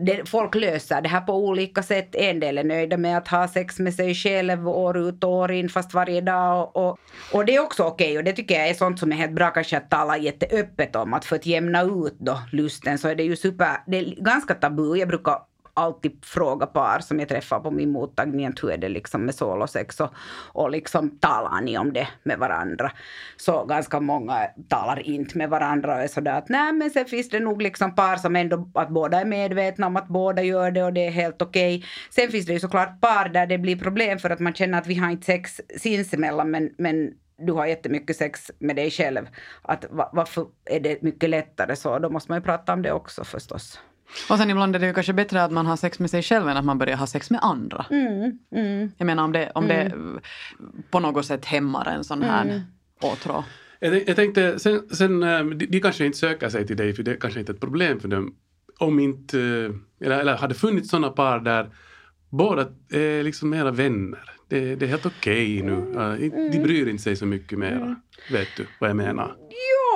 det, 0.00 0.28
folk 0.28 0.54
löser 0.54 1.00
det 1.00 1.08
här 1.08 1.20
på 1.20 1.32
olika 1.32 1.82
sätt. 1.82 2.14
En 2.14 2.40
del 2.40 2.58
är 2.58 2.64
nöjda 2.64 2.96
med 2.96 3.18
att 3.18 3.28
ha 3.28 3.48
sex 3.48 3.78
med 3.78 3.94
sig 3.94 4.14
själv 4.14 4.68
år 4.68 4.98
ut 4.98 5.24
och 5.24 5.32
år 5.32 5.52
in 5.52 5.68
fast 5.68 5.94
varje 5.94 6.20
dag. 6.20 6.76
Och, 6.76 6.88
och, 6.88 6.98
och 7.32 7.44
det 7.44 7.54
är 7.54 7.60
också 7.60 7.82
okej 7.82 8.06
okay, 8.06 8.18
och 8.18 8.24
det 8.24 8.32
tycker 8.32 8.54
jag 8.54 8.68
är 8.68 8.74
sånt 8.74 8.98
som 8.98 9.12
är 9.12 9.16
helt 9.16 9.32
bra 9.32 9.50
kanske 9.50 9.76
att 9.76 9.90
tala 9.90 10.18
jätteöppet 10.18 10.96
om. 10.96 11.14
Att 11.14 11.24
för 11.24 11.36
att 11.36 11.46
jämna 11.46 11.82
ut 11.82 12.16
då 12.18 12.40
lusten 12.52 12.98
så 12.98 13.08
är 13.08 13.14
det 13.14 13.22
ju 13.22 13.36
super, 13.36 13.68
det 13.86 13.98
är 13.98 14.14
ganska 14.22 14.54
tabu. 14.54 14.96
Jag 14.96 15.08
brukar 15.08 15.38
alltid 15.78 16.24
fråga 16.24 16.66
par 16.66 16.98
som 17.00 17.20
jag 17.20 17.28
träffar 17.28 17.60
på 17.60 17.70
min 17.70 17.90
mottagning 17.90 18.52
hur 18.62 18.70
är 18.70 18.76
det 18.76 18.88
liksom 18.88 19.24
med 19.24 19.34
solosex 19.34 20.00
och, 20.00 20.10
och 20.52 20.70
liksom 20.70 21.18
talar 21.18 21.60
ni 21.60 21.78
om 21.78 21.92
det 21.92 22.08
med 22.22 22.38
varandra? 22.38 22.92
Så 23.36 23.64
ganska 23.64 24.00
många 24.00 24.46
talar 24.68 25.08
inte 25.08 25.38
med 25.38 25.50
varandra 25.50 25.94
och 25.94 26.02
är 26.02 26.08
sådär 26.08 26.38
att 26.38 26.48
nej 26.48 26.72
men 26.72 26.90
sen 26.90 27.04
finns 27.04 27.28
det 27.28 27.40
nog 27.40 27.62
liksom 27.62 27.94
par 27.94 28.16
som 28.16 28.36
ändå 28.36 28.70
att 28.74 28.88
båda 28.88 29.20
är 29.20 29.24
medvetna 29.24 29.86
om 29.86 29.96
att 29.96 30.08
båda 30.08 30.42
gör 30.42 30.70
det 30.70 30.84
och 30.84 30.92
det 30.92 31.06
är 31.06 31.10
helt 31.10 31.42
okej. 31.42 31.76
Okay. 31.76 31.88
Sen 32.10 32.30
finns 32.30 32.46
det 32.46 32.52
ju 32.52 32.60
såklart 32.60 33.00
par 33.00 33.28
där 33.28 33.46
det 33.46 33.58
blir 33.58 33.76
problem 33.76 34.18
för 34.18 34.30
att 34.30 34.40
man 34.40 34.54
känner 34.54 34.78
att 34.78 34.86
vi 34.86 34.94
har 34.94 35.10
inte 35.10 35.26
sex 35.26 35.60
sinsemellan 35.76 36.50
men, 36.50 36.70
men 36.78 37.12
du 37.38 37.52
har 37.52 37.66
jättemycket 37.66 38.16
sex 38.16 38.50
med 38.58 38.76
dig 38.76 38.90
själv. 38.90 39.28
Att 39.62 39.84
varför 39.90 40.46
är 40.64 40.80
det 40.80 41.02
mycket 41.02 41.30
lättare 41.30 41.76
så? 41.76 41.98
Då 41.98 42.10
måste 42.10 42.30
man 42.30 42.38
ju 42.38 42.44
prata 42.44 42.72
om 42.72 42.82
det 42.82 42.92
också 42.92 43.24
förstås. 43.24 43.80
Och 44.30 44.38
sen 44.38 44.50
ibland 44.50 44.74
är 44.76 44.80
det 44.80 44.86
ju 44.86 44.94
kanske 44.94 45.12
bättre 45.12 45.44
att 45.44 45.52
man 45.52 45.66
har 45.66 45.76
sex 45.76 45.98
med 45.98 46.10
sig 46.10 46.22
själv 46.22 46.48
än 46.48 46.56
att 46.56 46.64
man 46.64 46.78
börjar 46.78 46.96
ha 46.96 47.06
sex 47.06 47.30
med 47.30 47.40
andra. 47.42 47.86
Mm, 47.90 48.38
mm. 48.54 48.90
Jag 48.96 49.06
menar 49.06 49.24
om 49.24 49.32
det, 49.32 49.50
om 49.54 49.64
Mm. 49.64 49.76
det 50.14 50.20
på 50.90 51.00
något 51.00 51.26
sätt 51.26 51.44
hämmar 51.44 51.86
en 51.86 52.04
sån 52.04 52.22
här 52.22 52.62
åtrå. 53.02 53.44
Jag, 53.80 54.08
jag 54.08 54.16
tänkte, 54.16 54.58
sen, 54.58 54.88
sen, 54.88 55.22
eh, 55.22 55.44
de, 55.44 55.80
kanske 55.80 56.06
inte 56.06 56.18
söker 56.18 56.48
sig 56.48 56.66
till 56.66 56.76
dig 56.76 56.92
för 56.94 57.02
det 57.02 57.10
är 57.10 57.16
kanske 57.16 57.40
inte 57.40 57.52
ett 57.52 57.60
problem 57.60 58.00
för 58.00 58.08
dem. 58.08 58.34
Om 58.78 58.98
inte, 59.00 59.38
eh, 59.40 60.06
eller, 60.06 60.18
eller 60.20 60.36
hade 60.36 60.54
funnits 60.54 60.90
sådana 60.90 61.08
par 61.08 61.40
där 61.40 61.70
båda 62.30 62.66
är 62.92 63.22
liksom 63.22 63.50
mera 63.50 63.70
vänner. 63.70 64.20
Det, 64.48 64.74
det 64.74 64.84
är 64.86 64.88
helt 64.88 65.06
okej 65.06 65.62
nu. 65.62 65.72
Eh, 65.72 66.50
De 66.52 66.58
bryr 66.62 66.88
inte 66.88 67.02
sig 67.02 67.16
så 67.16 67.26
mycket 67.26 67.58
mera. 67.58 67.96
Vet 68.32 68.48
du 68.56 68.66
vad 68.80 68.90
jag 68.90 68.96
menar? 68.96 69.36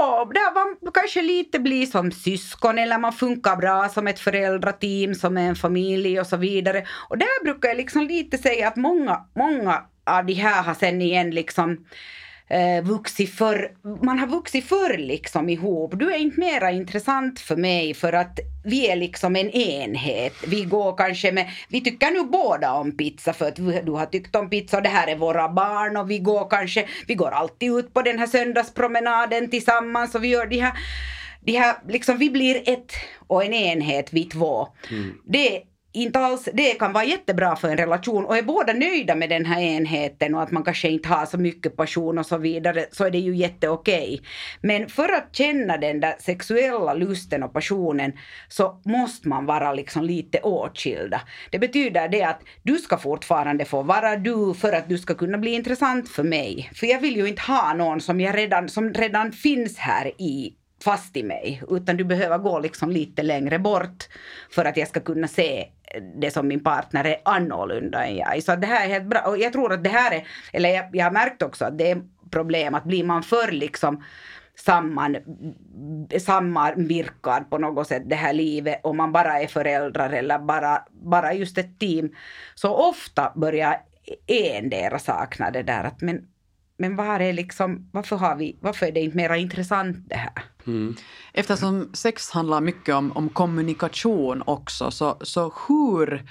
Ja, 0.03 0.31
där 0.35 0.55
man 0.55 0.93
kanske 0.93 1.23
lite 1.23 1.59
blir 1.59 1.87
som 1.87 2.13
syskon 2.13 2.79
eller 2.79 2.99
man 2.99 3.13
funkar 3.13 3.57
bra 3.57 3.89
som 3.89 4.07
ett 4.07 4.19
föräldrateam, 4.19 5.15
som 5.15 5.37
en 5.37 5.57
familj 5.57 6.21
och 6.21 6.27
så 6.27 6.37
vidare. 6.37 6.87
Och 7.09 7.19
där 7.19 7.45
brukar 7.45 7.69
jag 7.69 7.77
liksom 7.77 8.03
lite 8.03 8.39
säga 8.39 8.69
att 8.69 8.77
många, 8.77 9.25
många 9.37 9.83
av 10.07 10.27
de 10.27 10.33
här 10.33 10.63
har 10.63 10.75
sen 10.75 11.03
igen 11.03 11.31
liksom 11.31 11.85
eh, 12.49 12.85
vuxit 12.85 13.35
för, 13.35 13.71
man 14.05 14.19
har 14.19 14.27
vuxit 14.27 14.69
förr 14.69 14.99
liksom 14.99 15.49
ihop. 15.49 15.93
Du 15.99 16.13
är 16.15 16.19
inte 16.19 16.41
mera 16.41 16.71
intressant 16.71 17.41
för 17.41 17.57
mig 17.57 17.95
för 17.95 18.13
att 18.13 18.41
vi 18.65 18.91
är 18.91 18.97
liksom 18.97 19.37
en 19.37 19.51
enhet. 19.51 20.35
Vi 20.47 20.65
går 20.65 20.97
kanske 20.97 21.33
med, 21.33 21.51
vi 21.69 21.81
tycker 21.81 22.11
nu 22.11 22.25
båda 22.25 22.73
om 22.73 22.97
pizza 22.97 23.33
för 23.33 23.49
att 23.49 23.57
du 23.57 23.93
har 23.93 24.07
tyckt 24.07 24.37
om 24.37 24.51
pizza 24.51 24.77
och 24.77 24.83
det 24.83 24.89
här 24.89 25.09
är 25.09 25.17
våra 25.17 25.49
barn 25.49 25.97
och 25.97 26.11
vi 26.11 26.19
går 26.19 26.51
kanske, 26.51 26.89
vi 27.07 27.15
går 27.15 27.31
alltid 27.31 27.73
ut 27.73 27.95
på 27.95 28.03
den 28.03 28.19
här 28.19 28.27
söndagspromenaden 28.27 29.51
tillsammans 29.51 30.15
och 30.15 30.25
vi 30.25 30.29
gör 30.29 30.47
de 30.47 30.61
här 30.61 30.73
de 31.45 31.53
här, 31.53 31.77
liksom, 31.89 32.19
vi 32.19 32.31
blir 32.31 32.69
ett 32.69 32.93
och 33.27 33.45
en 33.45 33.55
enhet 33.55 34.13
vi 34.13 34.25
två. 34.25 34.69
Det 35.25 35.63
inte 35.93 36.19
alls, 36.19 36.49
det 36.53 36.75
kan 36.75 36.93
vara 36.93 37.05
jättebra 37.05 37.57
för 37.57 37.69
en 37.69 37.77
relation 37.77 38.25
och 38.25 38.37
är 38.37 38.43
båda 38.43 38.73
nöjda 38.73 39.15
med 39.15 39.31
den 39.31 39.45
här 39.45 39.61
enheten 39.61 40.35
och 40.35 40.43
att 40.43 40.51
man 40.51 40.65
kanske 40.65 40.89
inte 40.89 41.09
har 41.09 41.27
så 41.27 41.39
mycket 41.39 41.77
passion 41.77 42.19
och 42.19 42.27
så 42.27 42.39
vidare 42.39 42.87
så 42.91 43.05
är 43.05 43.11
det 43.11 43.19
ju 43.19 43.37
jätteokej. 43.37 44.23
Men 44.61 44.89
för 44.89 45.13
att 45.13 45.37
känna 45.37 45.77
den 45.77 46.01
där 46.01 46.15
sexuella 46.19 46.95
lusten 46.95 47.43
och 47.43 47.53
passionen 47.53 48.13
så 48.49 48.81
måste 48.85 49.29
man 49.29 49.47
vara 49.47 49.73
liksom 49.73 50.05
lite 50.05 50.41
åtskilda. 50.41 51.21
Det 51.51 51.59
betyder 51.59 52.09
det 52.09 52.23
att 52.23 52.41
du 52.63 52.79
ska 52.79 52.99
fortfarande 52.99 53.65
få 53.65 53.83
vara 53.83 54.17
du 54.17 54.55
för 54.55 54.73
att 54.73 54.89
du 54.89 54.99
ska 54.99 55.15
kunna 55.15 55.39
bli 55.39 55.51
intressant 55.51 56.09
för 56.09 56.23
mig. 56.23 56.71
För 56.75 56.87
jag 56.87 57.01
vill 57.01 57.17
ju 57.17 57.29
inte 57.29 57.43
ha 57.43 57.75
någon 57.75 58.01
som, 58.01 58.21
jag 58.21 58.37
redan, 58.37 58.69
som 58.69 58.95
redan 58.95 59.33
finns 59.33 59.79
här 59.79 60.07
i 60.19 60.53
fast 60.83 61.17
i 61.17 61.23
mig, 61.23 61.63
utan 61.71 61.97
du 61.97 62.05
behöver 62.05 62.39
gå 62.39 62.59
liksom 62.59 62.91
lite 62.91 63.23
längre 63.23 63.59
bort 63.59 64.09
för 64.51 64.65
att 64.65 64.77
jag 64.77 64.89
ska 64.89 65.01
kunna 65.01 65.29
se 65.29 65.69
det 66.21 66.31
som 66.31 66.49
min 66.49 66.65
partner 66.65 67.05
är 67.05 67.17
annorlunda 67.25 68.05
än 68.05 68.17
jag. 68.17 68.43
Så 68.43 68.57
det 68.57 68.67
här 68.67 68.85
är 68.85 68.89
helt 68.89 69.07
bra. 69.07 69.21
Och 69.21 69.39
jag 69.39 69.53
tror 69.53 69.73
att 69.73 69.85
det 69.85 69.91
här 69.91 70.15
är, 70.15 70.27
eller 70.53 70.71
jag, 70.71 70.85
jag 70.93 71.05
har 71.05 71.11
märkt 71.11 71.43
också 71.43 71.65
att 71.65 71.79
det 71.79 71.91
är 71.91 72.03
problem 72.31 72.75
att 72.75 72.85
blir 72.85 73.05
man 73.05 73.23
för 73.23 73.53
liksom 73.53 74.05
samman, 74.59 75.17
sammanvirkad 76.19 77.51
på 77.51 77.59
något 77.59 77.89
sätt 77.89 78.03
det 78.07 78.17
här 78.17 78.33
livet 78.33 78.81
och 78.85 78.97
man 78.97 79.13
bara 79.13 79.41
är 79.41 79.47
föräldrar 79.47 80.11
eller 80.11 80.39
bara, 80.39 80.83
bara 80.91 81.35
just 81.35 81.59
ett 81.59 81.79
team. 81.79 82.11
Så 82.55 82.75
ofta 82.75 83.33
börjar 83.37 83.77
endera 84.27 84.99
sakna 84.99 85.51
det 85.51 85.63
där 85.63 85.85
att 85.85 86.01
men, 86.01 86.27
men 86.77 86.97
var 86.97 87.21
är 87.21 87.33
liksom, 87.33 87.89
varför, 87.93 88.17
har 88.17 88.37
vi, 88.37 88.57
varför 88.61 88.87
är 88.87 88.93
det 88.93 89.01
inte 89.01 89.17
mer 89.17 89.35
intressant 89.35 90.09
det 90.09 90.17
här? 90.17 90.45
Eftersom 91.33 91.91
sex 91.95 92.31
handlar 92.31 92.61
mycket 92.61 92.95
om, 92.95 93.13
om 93.13 93.29
kommunikation 93.29 94.43
också, 94.47 94.91
så, 94.91 95.17
så 95.21 95.53
hur 95.69 96.29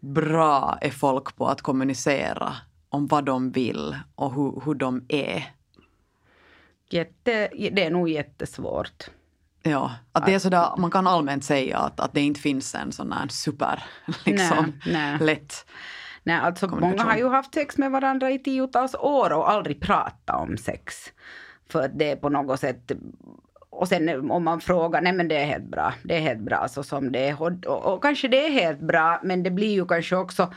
bra 0.00 0.78
är 0.80 0.90
folk 0.90 1.36
på 1.36 1.46
att 1.46 1.62
kommunicera 1.62 2.56
om 2.88 3.06
vad 3.06 3.24
de 3.24 3.50
vill 3.50 3.96
och 4.14 4.34
hur, 4.34 4.62
hur 4.64 4.74
de 4.74 5.04
är? 5.08 5.54
Jätte, 6.90 7.48
det 7.72 7.84
är 7.84 7.90
nog 7.90 8.08
jättesvårt. 8.08 9.10
Ja, 9.62 9.94
att 10.12 10.26
det 10.26 10.34
är 10.34 10.38
sådär, 10.38 10.76
man 10.78 10.90
kan 10.90 11.06
allmänt 11.06 11.44
säga 11.44 11.78
att, 11.78 12.00
att 12.00 12.12
det 12.12 12.20
inte 12.20 12.40
finns 12.40 12.74
en 12.74 12.92
sån 12.92 13.12
här 13.12 13.28
super, 13.28 13.82
liksom, 14.24 14.72
Nej, 14.86 14.92
nej. 14.92 15.18
lätt. 15.20 15.66
Nej, 16.22 16.36
alltså 16.36 16.68
många 16.68 17.02
har 17.02 17.16
ju 17.16 17.28
haft 17.28 17.54
sex 17.54 17.78
med 17.78 17.90
varandra 17.90 18.30
i 18.30 18.38
tiotals 18.38 18.94
år 18.94 19.32
och 19.32 19.50
aldrig 19.50 19.80
pratat 19.80 20.40
om 20.40 20.56
sex. 20.56 21.12
För 21.68 21.88
det 21.88 22.10
är 22.10 22.16
på 22.16 22.28
något 22.28 22.60
sätt 22.60 22.92
och 23.70 23.88
sen 23.88 24.30
om 24.30 24.44
man 24.44 24.60
frågar, 24.60 25.00
nej 25.00 25.12
men 25.12 25.28
det 25.28 25.36
är 25.36 25.44
helt 25.44 25.70
bra, 25.70 25.94
det 26.02 26.16
är 26.16 26.20
helt 26.20 26.40
bra 26.40 26.68
så 26.68 26.82
som 26.82 27.12
det 27.12 27.28
är. 27.28 27.42
Och, 27.42 27.66
och, 27.66 27.94
och 27.94 28.02
kanske 28.02 28.28
det 28.28 28.46
är 28.46 28.50
helt 28.50 28.80
bra, 28.80 29.20
men 29.22 29.42
det 29.42 29.50
blir 29.50 29.72
ju 29.72 29.86
kanske 29.86 30.16
också 30.16 30.52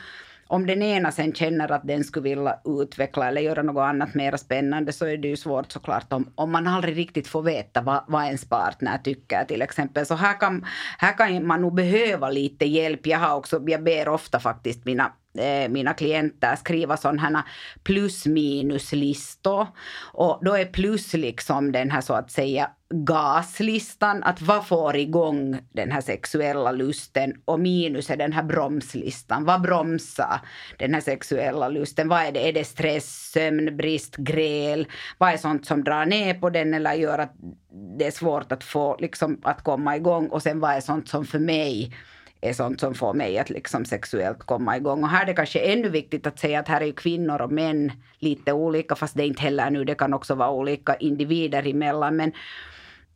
om 0.47 0.65
den 0.65 0.81
ena 0.81 1.11
sen 1.11 1.33
känner 1.33 1.71
att 1.71 1.87
den 1.87 2.03
skulle 2.03 2.29
vilja 2.29 2.59
utveckla 2.65 3.27
eller 3.27 3.41
göra 3.41 3.63
något 3.63 3.81
annat 3.81 4.13
mer 4.13 4.37
spännande 4.37 4.93
så 4.93 5.05
är 5.05 5.17
det 5.17 5.27
ju 5.27 5.37
svårt 5.37 5.71
såklart 5.71 6.13
om, 6.13 6.31
om 6.35 6.51
man 6.51 6.67
aldrig 6.67 6.97
riktigt 6.97 7.27
får 7.27 7.41
veta 7.41 7.81
vad, 7.81 8.03
vad 8.07 8.25
ens 8.25 8.45
partner 8.49 8.97
tycker 8.97 9.45
till 9.45 9.61
exempel. 9.61 10.05
Så 10.05 10.15
här 10.15 10.39
kan, 10.39 10.65
här 10.97 11.17
kan 11.17 11.47
man 11.47 11.61
nog 11.61 11.75
behöva 11.75 12.29
lite 12.29 12.65
hjälp. 12.65 13.07
Jag 13.07 13.19
har 13.19 13.35
också, 13.35 13.63
jag 13.67 13.83
ber 13.83 14.07
ofta 14.07 14.39
faktiskt 14.39 14.85
mina 14.85 15.11
Eh, 15.37 15.69
mina 15.69 15.93
klienter 15.93 16.55
skriva 16.55 16.97
sådana 16.97 17.21
här 17.21 17.43
plus 17.83 18.25
minus 18.25 18.91
listor. 18.91 19.67
Och 20.13 20.39
då 20.41 20.53
är 20.53 20.65
plus 20.65 21.13
liksom 21.13 21.71
den 21.71 21.91
här 21.91 22.01
så 22.01 22.13
att 22.13 22.31
säga 22.31 22.69
gaslistan, 22.93 24.23
att 24.23 24.41
vad 24.41 24.67
får 24.67 24.95
igång 24.95 25.59
den 25.71 25.91
här 25.91 26.01
sexuella 26.01 26.71
lusten? 26.71 27.33
Och 27.45 27.59
minus 27.59 28.09
är 28.09 28.17
den 28.17 28.33
här 28.33 28.43
bromslistan, 28.43 29.45
vad 29.45 29.61
bromsar 29.61 30.39
den 30.79 30.93
här 30.93 31.01
sexuella 31.01 31.69
lusten, 31.69 32.09
vad 32.09 32.21
är 32.21 32.31
det, 32.31 32.49
är 32.49 32.53
det 32.53 32.63
stress, 32.63 33.31
sömnbrist, 33.31 34.15
gräl, 34.15 34.87
vad 35.17 35.33
är 35.33 35.37
sånt 35.37 35.65
som 35.65 35.83
drar 35.83 36.05
ner 36.05 36.33
på 36.33 36.49
den 36.49 36.73
eller 36.73 36.93
gör 36.93 37.19
att 37.19 37.33
det 37.99 38.05
är 38.05 38.11
svårt 38.11 38.51
att 38.51 38.63
få 38.63 38.97
liksom 38.99 39.41
att 39.43 39.63
komma 39.63 39.95
igång? 39.95 40.27
Och 40.27 40.43
sen 40.43 40.59
vad 40.59 40.71
är 40.71 40.81
sånt 40.81 41.09
som 41.09 41.25
för 41.25 41.39
mig 41.39 41.93
är 42.43 42.53
sånt 42.53 42.79
som 42.79 42.95
får 42.95 43.13
mig 43.13 43.37
att 43.37 43.49
liksom 43.49 43.85
sexuellt 43.85 44.39
komma 44.39 44.77
igång. 44.77 45.03
Och 45.03 45.09
här 45.09 45.21
är 45.21 45.25
det 45.25 45.33
kanske 45.33 45.59
ännu 45.59 45.89
viktigt 45.89 46.27
att 46.27 46.39
säga 46.39 46.59
att 46.59 46.67
här 46.67 46.81
är 46.81 46.85
ju 46.85 46.93
kvinnor 46.93 47.41
och 47.41 47.51
män 47.51 47.91
lite 48.19 48.53
olika, 48.53 48.95
fast 48.95 49.15
det 49.15 49.23
är 49.23 49.27
inte 49.27 49.41
heller 49.41 49.69
nu, 49.69 49.83
det 49.83 49.95
kan 49.95 50.13
också 50.13 50.35
vara 50.35 50.51
olika 50.51 50.95
individer 50.95 51.67
emellan. 51.67 52.15
Men 52.15 52.31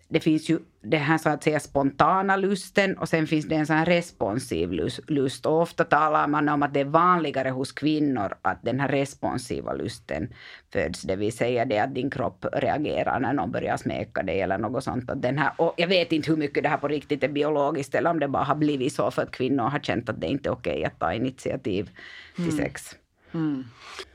det 0.09 0.19
finns 0.19 0.49
ju 0.49 0.59
det 0.81 0.97
här 0.97 1.17
så 1.17 1.29
att 1.29 1.43
säga 1.43 1.59
spontana 1.59 2.35
lusten 2.35 2.97
och 2.97 3.09
sen 3.09 3.27
finns 3.27 3.45
det 3.45 3.55
en 3.55 3.67
sån 3.67 3.85
responsiv 3.85 4.71
lust. 5.07 5.45
Och 5.45 5.61
ofta 5.61 5.83
talar 5.83 6.27
man 6.27 6.49
om 6.49 6.63
att 6.63 6.73
det 6.73 6.79
är 6.79 6.85
vanligare 6.85 7.49
hos 7.49 7.71
kvinnor 7.71 8.33
att 8.41 8.63
den 8.63 8.79
här 8.79 8.87
responsiva 8.87 9.73
lusten 9.73 10.33
föds. 10.73 11.01
Det 11.01 11.15
vill 11.15 11.33
säga 11.33 11.65
det 11.65 11.79
att 11.79 11.95
din 11.95 12.09
kropp 12.09 12.45
reagerar 12.53 13.19
när 13.19 13.33
någon 13.33 13.51
börjar 13.51 13.77
smeka 13.77 14.23
dig 14.23 14.41
eller 14.41 14.57
något 14.57 14.83
sånt. 14.83 15.09
Att 15.09 15.21
den 15.21 15.37
här, 15.37 15.51
och 15.57 15.73
jag 15.77 15.87
vet 15.87 16.11
inte 16.11 16.29
hur 16.31 16.37
mycket 16.37 16.63
det 16.63 16.69
här 16.69 16.77
på 16.77 16.87
riktigt 16.87 17.23
är 17.23 17.29
biologiskt 17.29 17.95
eller 17.95 18.09
om 18.09 18.19
det 18.19 18.27
bara 18.27 18.43
har 18.43 18.55
blivit 18.55 18.93
så 18.93 19.11
för 19.11 19.21
att 19.21 19.31
kvinnor 19.31 19.63
har 19.63 19.79
känt 19.79 20.09
att 20.09 20.21
det 20.21 20.27
inte 20.27 20.49
är 20.49 20.53
okej 20.53 20.85
att 20.85 20.99
ta 20.99 21.13
initiativ 21.13 21.89
till 22.35 22.43
mm. 22.43 22.57
sex. 22.57 22.95
Mm. 23.33 23.63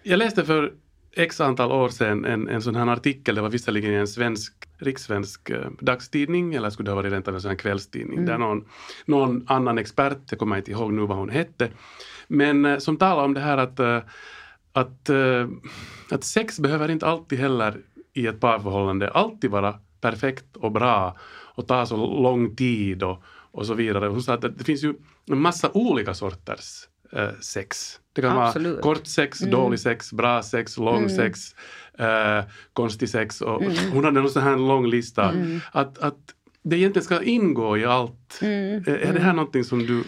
Jag 0.03 0.19
läste 0.19 0.45
för 0.45 0.73
x 1.17 1.41
antal 1.41 1.73
år 1.73 1.89
sedan 1.89 2.25
en, 2.25 2.49
en 2.49 2.63
sån 2.63 2.75
här 2.75 2.87
artikel, 2.87 3.35
det 3.35 3.41
var 3.41 3.51
visserligen 3.51 3.93
i 3.93 3.97
en 3.97 4.09
svensk, 4.09 4.55
rikssvensk 4.79 5.51
eh, 5.51 5.71
dagstidning, 5.81 6.55
eller 6.55 6.71
skulle 6.71 6.87
det 6.87 6.91
ha 6.91 6.97
varit 6.97 7.13
rent 7.13 7.29
av 7.29 7.35
en 7.35 7.41
sån 7.41 7.49
här 7.49 7.59
kvällstidning, 7.59 8.19
mm. 8.19 8.27
där 8.27 8.39
någon, 8.39 8.65
någon 9.05 9.45
annan 9.49 9.79
expert, 9.79 10.19
jag 10.31 10.39
kommer 10.39 10.57
inte 10.57 10.71
ihåg 10.71 10.93
nu 10.93 11.07
vad 11.07 11.19
hon 11.19 11.31
hette, 11.31 11.71
men 12.29 12.65
eh, 12.65 12.79
som 12.79 12.97
talar 12.97 13.25
om 13.25 13.35
det 13.35 13.41
här 13.41 13.59
att, 13.59 13.79
eh, 13.79 14.01
att, 14.73 15.11
att 16.11 16.25
sex 16.25 16.59
behöver 16.61 16.91
inte 16.91 17.07
alltid 17.07 17.39
heller 17.39 17.81
i 18.13 18.27
ett 18.27 18.41
parförhållande 18.41 19.11
alltid 19.11 19.51
vara 19.51 19.79
perfekt 20.01 20.57
och 20.57 20.73
bra 20.73 21.17
och 21.55 21.67
ta 21.69 21.87
så 21.87 21.97
lång 21.97 22.57
tid 22.57 23.03
och, 23.03 23.23
och 23.51 23.67
så 23.67 23.75
vidare. 23.75 24.07
Hon 24.07 24.23
sa 24.23 24.35
att 24.35 24.59
det 24.59 24.65
finns 24.65 24.85
ju 24.85 24.95
en 25.27 25.39
massa 25.39 25.71
olika 25.75 26.15
sorters 26.15 26.89
sex. 27.41 28.01
Det 28.13 28.23
kan 28.23 28.39
Absolut. 28.39 28.73
vara 28.73 28.83
kort 28.83 29.07
sex, 29.07 29.41
mm. 29.41 29.51
dålig 29.51 29.81
sex, 29.81 30.13
bra 30.13 30.43
sex, 30.43 30.79
lång 30.79 30.99
mm. 30.99 31.09
sex, 31.09 31.55
eh, 31.99 32.45
konstig 32.73 33.09
sex. 33.09 33.41
Och, 33.41 33.63
mm. 33.63 33.93
Hon 33.93 34.05
hade 34.05 34.21
en 34.21 34.29
sån 34.29 34.43
här 34.43 34.57
lång 34.57 34.87
lista. 34.87 35.31
Mm. 35.31 35.61
Att, 35.73 35.99
att 35.99 36.19
det 36.65 36.77
egentligen 36.77 37.05
ska 37.05 37.23
ingå 37.23 37.79
i 37.79 37.85
allt. 37.85 38.39
Mm. 38.43 38.77
Är 38.77 38.83
det 38.83 39.07
här 39.07 39.21
mm. 39.21 39.37
någonting 39.37 39.65
som 39.65 39.79
du 39.87 40.05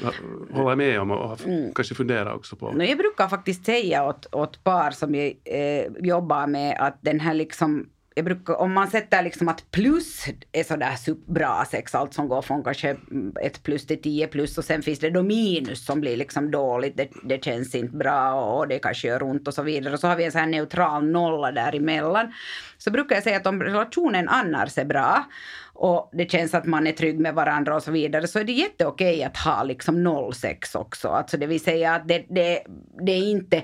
håller 0.52 0.76
med 0.76 1.00
om 1.00 1.10
och 1.10 1.40
kanske 1.74 1.94
funderar 1.94 2.34
också 2.34 2.56
på? 2.56 2.74
Jag 2.78 2.98
brukar 2.98 3.28
faktiskt 3.28 3.66
säga 3.66 4.04
åt, 4.04 4.34
åt 4.34 4.64
par 4.64 4.90
som 4.90 5.14
jag 5.14 5.34
eh, 5.44 5.86
jobbar 6.00 6.46
med 6.46 6.76
att 6.80 6.98
den 7.00 7.20
här 7.20 7.34
liksom 7.34 7.86
jag 8.16 8.24
brukar, 8.24 8.54
om 8.54 8.72
man 8.72 8.90
sätter 8.90 9.22
liksom 9.22 9.48
att 9.48 9.70
plus 9.70 10.26
är 10.52 10.64
sådär 10.64 11.32
bra 11.32 11.64
sex, 11.70 11.94
allt 11.94 12.14
som 12.14 12.28
går 12.28 12.42
från 12.42 12.64
kanske 12.64 12.96
ett 13.42 13.62
plus 13.62 13.86
till 13.86 14.02
tio 14.02 14.26
plus 14.26 14.58
och 14.58 14.64
sen 14.64 14.82
finns 14.82 14.98
det 14.98 15.10
då 15.10 15.22
minus 15.22 15.86
som 15.86 16.00
blir 16.00 16.16
liksom 16.16 16.50
dåligt, 16.50 16.96
det, 16.96 17.08
det 17.24 17.44
känns 17.44 17.74
inte 17.74 17.96
bra 17.96 18.32
och 18.34 18.68
det 18.68 18.78
kanske 18.78 19.08
gör 19.08 19.22
ont 19.22 19.48
och 19.48 19.54
så 19.54 19.62
vidare. 19.62 19.94
Och 19.94 20.00
så 20.00 20.08
har 20.08 20.16
vi 20.16 20.24
en 20.24 20.32
sån 20.32 20.40
här 20.40 20.48
neutral 20.48 21.06
nolla 21.06 21.52
däremellan. 21.52 22.32
Så 22.78 22.90
brukar 22.90 23.14
jag 23.14 23.24
säga 23.24 23.36
att 23.36 23.46
om 23.46 23.62
relationen 23.62 24.28
annars 24.28 24.78
är 24.78 24.84
bra 24.84 25.24
och 25.72 26.10
det 26.12 26.30
känns 26.30 26.54
att 26.54 26.66
man 26.66 26.86
är 26.86 26.92
trygg 26.92 27.20
med 27.20 27.34
varandra 27.34 27.76
och 27.76 27.82
så 27.82 27.90
vidare 27.90 28.26
så 28.26 28.38
är 28.38 28.44
det 28.44 28.52
jätteokej 28.52 29.24
att 29.24 29.36
ha 29.36 29.62
liksom 29.62 30.02
noll 30.02 30.34
sex 30.34 30.74
också. 30.74 31.08
Alltså 31.08 31.36
det 31.36 31.46
vill 31.46 31.60
säga 31.60 31.94
att 31.94 32.08
det, 32.08 32.24
det, 32.28 32.62
det 33.06 33.12
är 33.12 33.30
inte 33.30 33.62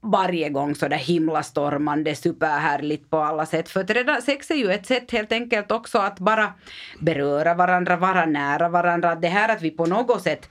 varje 0.00 0.48
gång 0.48 0.74
så 0.74 0.88
där 0.88 0.96
himlastormande, 0.96 2.14
superhärligt 2.14 3.10
på 3.10 3.18
alla 3.18 3.46
sätt. 3.46 3.68
För 3.68 3.80
att 3.80 3.90
redan, 3.90 4.22
sex 4.22 4.50
är 4.50 4.54
ju 4.54 4.72
ett 4.72 4.86
sätt 4.86 5.10
helt 5.10 5.32
enkelt 5.32 5.72
också 5.72 5.98
att 5.98 6.18
bara 6.18 6.52
beröra 7.00 7.54
varandra, 7.54 7.96
vara 7.96 8.26
nära 8.26 8.68
varandra. 8.68 9.14
Det 9.14 9.28
här 9.28 9.48
att 9.48 9.62
vi 9.62 9.70
på 9.70 9.86
något 9.86 10.22
sätt 10.22 10.48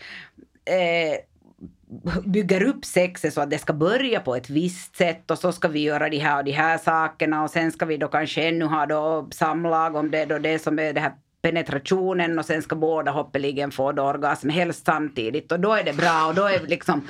eh, 0.66 1.20
bygger 2.26 2.64
upp 2.64 2.86
sexet 2.86 3.34
så 3.34 3.42
att 3.42 3.50
det 3.50 3.58
ska 3.58 3.74
börja 3.74 4.20
på 4.20 4.36
ett 4.36 4.50
visst 4.50 4.96
sätt 4.96 5.32
och 5.32 5.38
så 5.38 5.52
ska 5.52 5.68
vi 5.68 5.80
göra 5.80 6.10
de 6.10 6.18
här 6.18 6.38
och 6.38 6.46
de 6.46 6.52
här 6.52 6.78
sakerna 6.78 7.44
och 7.44 7.50
sen 7.50 7.72
ska 7.72 7.86
vi 7.86 7.98
då 7.98 8.08
kanske 8.08 8.48
ännu 8.48 8.66
ha 8.66 8.86
då 8.86 9.28
samlag 9.32 9.96
om 9.96 10.12
det 10.12 10.20
är 10.20 10.26
då 10.26 10.40
det 10.40 10.60
som 10.60 10.80
är 10.80 10.94
det 10.94 11.02
här 11.02 11.14
penetrationen 11.42 12.40
och 12.40 12.46
sen 12.46 12.62
ska 12.62 12.76
båda 12.76 13.12
hoppeligen 13.12 13.72
få 13.72 13.92
då 13.92 14.04
orgasm 14.04 14.50
helst 14.50 14.86
samtidigt 14.86 15.52
och 15.52 15.60
då 15.60 15.74
är 15.74 15.84
det 15.84 15.94
bra 15.94 16.26
och 16.28 16.36
då 16.36 16.44
är 16.46 16.60
vi 16.60 16.68
liksom 16.68 17.08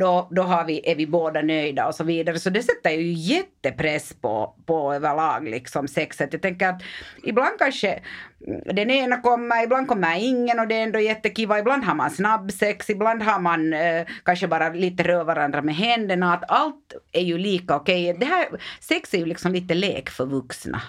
då, 0.00 0.28
då 0.30 0.42
har 0.42 0.64
vi, 0.64 0.90
är 0.90 0.94
vi 0.94 1.06
båda 1.06 1.42
nöjda 1.42 1.86
och 1.86 1.94
så 1.94 2.04
vidare. 2.04 2.38
Så 2.38 2.50
det 2.50 2.62
sätter 2.62 2.90
ju 2.90 3.12
jätte 3.12 3.59
jättepress 3.62 4.14
på, 4.20 4.54
på 4.66 4.94
överlag 4.94 5.48
liksom 5.48 5.88
sexet. 5.88 6.32
Jag 6.32 6.42
tänker 6.42 6.68
att 6.68 6.82
ibland 7.24 7.58
kanske 7.58 8.02
mm, 8.46 8.60
den 8.74 8.90
ena 8.90 9.20
kommer, 9.20 9.64
ibland 9.64 9.88
kommer 9.88 10.16
ingen 10.18 10.58
och 10.58 10.68
det 10.68 10.74
är 10.74 10.82
ändå 10.82 11.00
jättekiva. 11.00 11.58
Ibland 11.58 11.84
har 11.84 11.94
man 11.94 12.10
snabbsex, 12.10 12.90
ibland 12.90 13.22
har 13.22 13.40
man 13.40 13.72
eh, 13.72 14.06
kanske 14.24 14.48
bara 14.48 14.68
lite 14.68 15.02
rör 15.02 15.24
varandra 15.24 15.62
med 15.62 15.74
händerna. 15.74 16.34
Att 16.34 16.50
allt 16.50 16.92
är 17.12 17.22
ju 17.22 17.38
lika 17.38 17.76
okej. 17.76 18.10
Okay. 18.10 18.18
Det 18.18 18.26
här, 18.26 18.48
sex 18.80 19.14
är 19.14 19.18
ju 19.18 19.26
liksom 19.26 19.52
lite 19.52 19.74
lek 19.74 20.10
för 20.10 20.26
vuxna. 20.26 20.82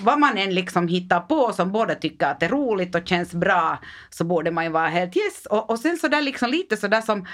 Vad 0.00 0.20
man 0.20 0.38
än 0.38 0.54
liksom 0.54 0.88
hittar 0.88 1.20
på 1.20 1.52
som 1.52 1.72
båda 1.72 1.94
tycker 1.94 2.26
att 2.26 2.40
det 2.40 2.46
är 2.46 2.50
roligt 2.50 2.94
och 2.94 3.08
känns 3.08 3.32
bra 3.32 3.78
så 4.10 4.24
borde 4.24 4.50
man 4.50 4.64
ju 4.64 4.70
vara 4.70 4.88
helt 4.88 5.16
yes. 5.16 5.46
Och, 5.46 5.70
och 5.70 5.78
sen 5.78 5.96
så 5.96 6.08
där 6.08 6.22
liksom 6.22 6.50
lite 6.50 6.76
så 6.76 6.88
där 6.88 7.00
som 7.00 7.26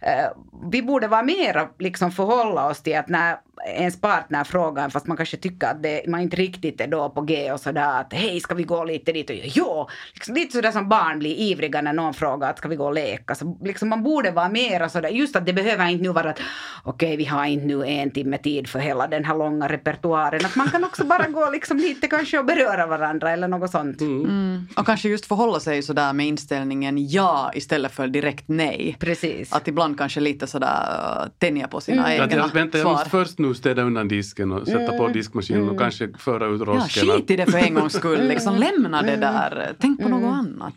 eh, 0.00 0.26
vi 0.70 0.82
borde 0.82 1.08
vara 1.08 1.22
mera 1.22 1.68
liksom 1.78 2.12
förhålla 2.12 2.66
oss 2.66 2.82
till 2.82 2.96
att 2.96 3.08
när 3.08 3.36
ens 3.66 4.00
partner 4.00 4.44
frågar 4.44 4.88
fast 4.88 5.06
man 5.06 5.16
kanske 5.16 5.36
tycker 5.36 5.66
att 5.66 5.82
det, 5.82 6.02
man 6.08 6.20
inte 6.20 6.36
riktigt 6.36 6.80
är 6.80 6.86
då 6.86 7.10
på 7.10 7.20
G 7.20 7.52
och 7.52 7.60
sådär 7.60 8.00
att 8.00 8.12
hej 8.12 8.40
ska 8.40 8.54
vi 8.54 8.62
gå 8.62 8.84
lite 8.84 9.12
dit 9.12 9.30
och 9.30 9.36
ja, 9.36 9.88
liksom 10.12 10.34
lite 10.34 10.52
sådär 10.52 10.72
som 10.72 10.88
barn 10.88 11.18
blir 11.18 11.34
ivriga 11.34 11.80
när 11.80 11.92
någon 11.92 12.14
frågar 12.14 12.50
att 12.50 12.58
ska 12.58 12.68
vi 12.68 12.76
gå 12.76 12.86
och 12.86 12.94
leka. 12.94 13.34
Så 13.34 13.58
liksom 13.62 13.88
man 13.88 14.02
borde 14.02 14.30
vara 14.30 14.48
mera 14.48 14.88
sådär, 14.88 15.08
just 15.08 15.36
att 15.36 15.46
det 15.46 15.52
behöver 15.52 15.88
inte 15.88 16.02
nu 16.02 16.12
vara 16.12 16.30
att 16.30 16.40
okej 16.84 17.08
okay, 17.08 17.16
vi 17.16 17.24
har 17.24 17.44
inte 17.44 17.66
nu 17.66 17.86
en 17.86 18.10
timme 18.10 18.38
tid 18.38 18.68
för 18.68 18.78
hela 18.78 19.06
den 19.06 19.24
här 19.24 19.38
långa 19.38 19.68
repertoaren. 19.68 20.46
Att 20.46 20.56
man 20.56 20.68
kan 20.68 20.84
också 20.84 21.04
bara 21.04 21.28
gå 21.28 21.50
liksom 21.50 21.76
lite 21.76 22.06
kanske 22.06 22.38
och 22.38 22.44
beröra 22.44 22.86
varandra 22.86 23.30
eller 23.30 23.48
något 23.48 23.70
sånt. 23.70 24.00
Mm. 24.00 24.24
Mm. 24.24 24.68
Och 24.76 24.86
kanske 24.86 25.08
just 25.08 25.26
förhålla 25.26 25.60
sig 25.60 25.82
sådär 25.82 26.12
med 26.12 26.26
inställningen 26.26 27.08
ja 27.08 27.50
istället 27.54 27.92
för 27.92 28.08
direkt 28.08 28.44
nej. 28.48 28.96
Precis. 29.00 29.52
Att 29.52 29.68
ibland 29.68 29.98
kanske 29.98 30.20
lite 30.20 30.46
sådär 30.46 31.22
uh, 31.22 31.30
tänja 31.38 31.68
på 31.68 31.80
sina 31.80 32.12
mm. 32.12 32.30
egna 32.30 32.44
att, 32.44 32.54
vänta, 32.54 32.78
jag 32.78 32.86
måste 32.86 33.10
först 33.10 33.38
nu 33.38 33.51
städa 33.54 33.82
undan 33.82 34.08
disken 34.08 34.52
och 34.52 34.66
sätta 34.66 34.92
på 34.92 35.02
mm. 35.02 35.12
diskmaskinen 35.12 35.62
och 35.62 35.68
mm. 35.68 35.78
kanske 35.78 36.08
föra 36.18 36.46
ut 36.46 36.60
rosken. 36.60 37.06
Ja, 37.06 37.14
skit 37.14 37.30
i 37.30 37.36
det 37.36 37.46
för 37.46 37.58
en 37.58 37.74
gångs 37.74 37.92
skull. 37.92 38.28
Liksom, 38.28 38.56
lämna 38.56 39.02
det 39.02 39.16
där. 39.16 39.74
Tänk 39.78 40.02
på 40.02 40.08
något 40.08 40.34
annat 40.34 40.74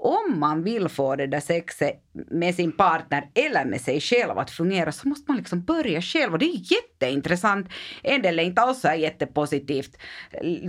om 0.00 0.38
man 0.38 0.62
vill 0.62 0.88
få 0.88 1.16
det 1.16 1.26
där 1.26 1.40
sexet 1.40 2.02
med 2.30 2.54
sin 2.54 2.72
partner 2.72 3.30
eller 3.34 3.64
med 3.64 3.80
sig 3.80 4.00
själv 4.00 4.38
att 4.38 4.50
fungera 4.50 4.92
så 4.92 5.08
måste 5.08 5.24
man 5.30 5.36
liksom 5.36 5.62
börja 5.62 6.02
själv 6.02 6.32
och 6.32 6.38
det 6.38 6.44
är 6.44 6.72
jätteintressant. 6.72 7.68
En 8.02 8.22
del 8.22 8.38
är 8.38 8.42
inte 8.42 8.60
alls 8.60 8.80
så 8.80 8.88
jättepositivt, 8.88 9.98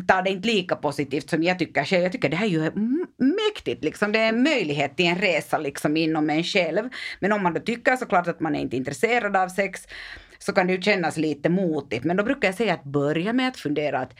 tar 0.08 0.22
det 0.22 0.30
inte 0.30 0.48
lika 0.48 0.76
positivt 0.76 1.30
som 1.30 1.44
jag 1.44 1.60
tycker 1.60 1.84
själv. 1.84 2.04
Jag 2.04 2.12
tycker 2.12 2.30
det 2.30 2.36
här 2.36 2.46
är 2.46 2.50
ju 2.50 2.72
mäktigt 3.18 3.84
liksom. 3.84 4.12
Det 4.12 4.20
är 4.20 4.30
en 4.30 4.44
möjlighet 4.44 4.98
till 4.98 5.06
en 5.06 5.18
resa 5.18 5.58
liksom 5.58 5.98
inom 5.98 6.30
en 6.30 6.44
själv. 6.44 6.90
Men 7.20 7.32
om 7.32 7.44
man 7.44 7.54
då 7.54 7.60
tycker 7.60 7.96
såklart 7.96 8.28
att 8.28 8.40
man 8.40 8.56
är 8.56 8.60
inte 8.60 8.78
intresserad 8.78 9.36
av 9.36 9.50
sex 9.50 9.82
så 10.40 10.54
kan 10.54 10.68
det 10.68 10.74
ju 10.74 10.82
kännas 10.82 11.18
lite 11.18 11.50
motigt. 11.50 12.04
Men 12.04 12.18
då 12.18 12.24
brukar 12.24 12.48
jag 12.48 12.56
säga 12.56 12.74
att 12.74 12.84
börja 12.84 13.34
med 13.34 13.48
att 13.48 13.58
fundera 13.58 14.00
att 14.00 14.14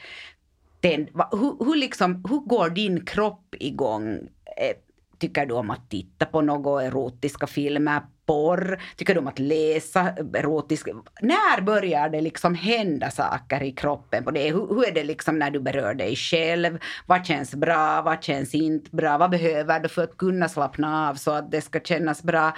den, 0.80 1.08
hur, 1.32 1.64
hur, 1.64 1.76
liksom, 1.76 2.24
hur 2.28 2.38
går 2.38 2.70
din 2.70 3.04
kropp 3.04 3.54
igång? 3.58 4.12
Eh, 4.56 4.76
Tycker 5.20 5.46
du 5.46 5.54
om 5.54 5.70
att 5.70 5.90
titta 5.90 6.26
på 6.26 6.40
några 6.40 6.82
erotiska 6.82 7.46
filmer, 7.46 8.00
porr? 8.26 8.82
Tycker 8.96 9.14
du 9.14 9.20
om 9.20 9.26
att 9.26 9.38
läsa 9.38 10.14
erotiska? 10.34 10.90
När 11.20 11.60
börjar 11.60 12.08
det 12.08 12.20
liksom 12.20 12.54
hända 12.54 13.10
saker 13.10 13.62
i 13.62 13.72
kroppen 13.72 14.24
på 14.24 14.30
det? 14.30 14.50
Hur, 14.50 14.66
hur 14.68 14.88
är 14.88 14.92
det 14.92 15.04
liksom 15.04 15.38
när 15.38 15.50
du 15.50 15.60
berör 15.60 15.94
dig 15.94 16.16
själv? 16.16 16.78
Vad 17.06 17.26
känns 17.26 17.54
bra? 17.54 18.02
Vad 18.02 18.24
känns 18.24 18.54
inte 18.54 18.96
bra? 18.96 19.18
Vad 19.18 19.30
behöver 19.30 19.80
du 19.80 19.88
för 19.88 20.04
att 20.04 20.16
kunna 20.16 20.48
slappna 20.48 21.08
av 21.08 21.14
så 21.14 21.30
att 21.30 21.50
det 21.50 21.60
ska 21.60 21.80
kännas 21.80 22.22
bra? 22.22 22.52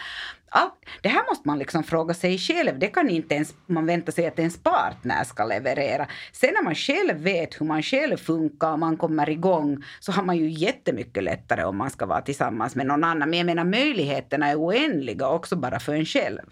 Allt, 0.54 0.74
det 1.02 1.08
här 1.08 1.24
måste 1.30 1.48
man 1.48 1.58
liksom 1.58 1.84
fråga 1.84 2.14
sig 2.14 2.38
själv. 2.38 2.78
Det 2.78 2.86
kan 2.86 3.10
inte 3.10 3.34
ens 3.34 3.54
man 3.66 3.86
vänta 3.86 4.12
sig 4.12 4.26
att 4.26 4.38
ens 4.38 4.62
partner 4.62 5.24
ska 5.24 5.44
leverera. 5.44 6.06
Sen 6.32 6.50
när 6.54 6.62
man 6.62 6.74
själv 6.74 7.18
vet 7.18 7.60
hur 7.60 7.66
man 7.66 7.82
själv 7.82 8.16
funkar 8.16 8.72
och 8.72 8.78
man 8.78 8.96
kommer 8.96 9.30
igång 9.30 9.84
så 10.00 10.12
har 10.12 10.22
man 10.22 10.36
ju 10.36 10.48
jättemycket 10.48 11.22
lättare 11.22 11.64
om 11.64 11.76
man 11.76 11.90
ska 11.90 12.06
vara 12.06 12.22
tillsammans 12.22 12.74
med 12.74 12.86
någon 12.86 13.04
annan. 13.04 13.30
Men 13.30 13.38
jag 13.38 13.46
menar 13.46 13.64
möjligheterna 13.64 14.46
är 14.48 14.56
oändliga 14.56 15.28
också 15.28 15.56
bara 15.56 15.80
för 15.80 15.94
en 15.94 16.04
själv. 16.04 16.46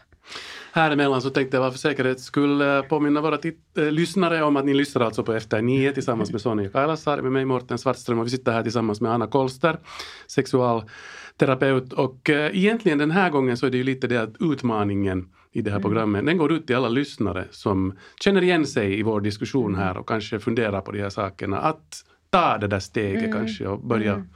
Här 0.72 0.90
emellan 0.90 1.22
så 1.22 1.30
tänkte 1.30 1.56
jag 1.56 1.72
för 1.72 1.78
säkerhets 1.78 2.24
skull 2.24 2.62
påminna 2.88 3.20
våra 3.20 3.38
äh, 3.76 3.82
lyssnare 3.82 4.42
om 4.42 4.56
att 4.56 4.64
ni 4.64 4.74
lyssnar 4.74 5.02
alltså 5.02 5.22
på 5.22 5.32
Efter 5.32 5.62
nio 5.62 5.92
tillsammans 5.92 6.32
med 6.32 6.40
Sonja 6.40 6.68
Kailasari, 6.68 7.22
med 7.22 7.32
mig 7.32 7.44
Mårten 7.44 7.78
Svartström 7.78 8.18
och 8.18 8.26
vi 8.26 8.30
sitter 8.30 8.52
här 8.52 8.62
tillsammans 8.62 9.00
med 9.00 9.12
Anna 9.12 9.26
Kolster, 9.26 9.78
sexual 10.26 10.84
terapeut 11.40 11.92
och 11.92 12.30
äh, 12.30 12.56
egentligen 12.56 12.98
den 12.98 13.10
här 13.10 13.30
gången 13.30 13.56
så 13.56 13.66
är 13.66 13.70
det 13.70 13.76
ju 13.76 13.84
lite 13.84 14.06
det 14.06 14.22
att 14.22 14.34
utmaningen 14.40 15.28
i 15.52 15.62
det 15.62 15.70
här 15.70 15.78
mm. 15.78 15.88
programmet, 15.90 16.26
den 16.26 16.36
går 16.36 16.52
ut 16.52 16.66
till 16.66 16.76
alla 16.76 16.88
lyssnare 16.88 17.44
som 17.50 17.98
känner 18.20 18.42
igen 18.42 18.66
sig 18.66 18.98
i 18.98 19.02
vår 19.02 19.20
diskussion 19.20 19.74
här 19.74 19.96
och 19.96 20.08
kanske 20.08 20.38
funderar 20.38 20.80
på 20.80 20.92
de 20.92 21.02
här 21.02 21.10
sakerna. 21.10 21.58
Att 21.58 22.04
ta 22.30 22.58
det 22.58 22.66
där 22.66 22.80
steget 22.80 23.24
mm. 23.24 23.32
kanske 23.32 23.66
och 23.66 23.80
börja 23.80 24.12
mm. 24.12 24.28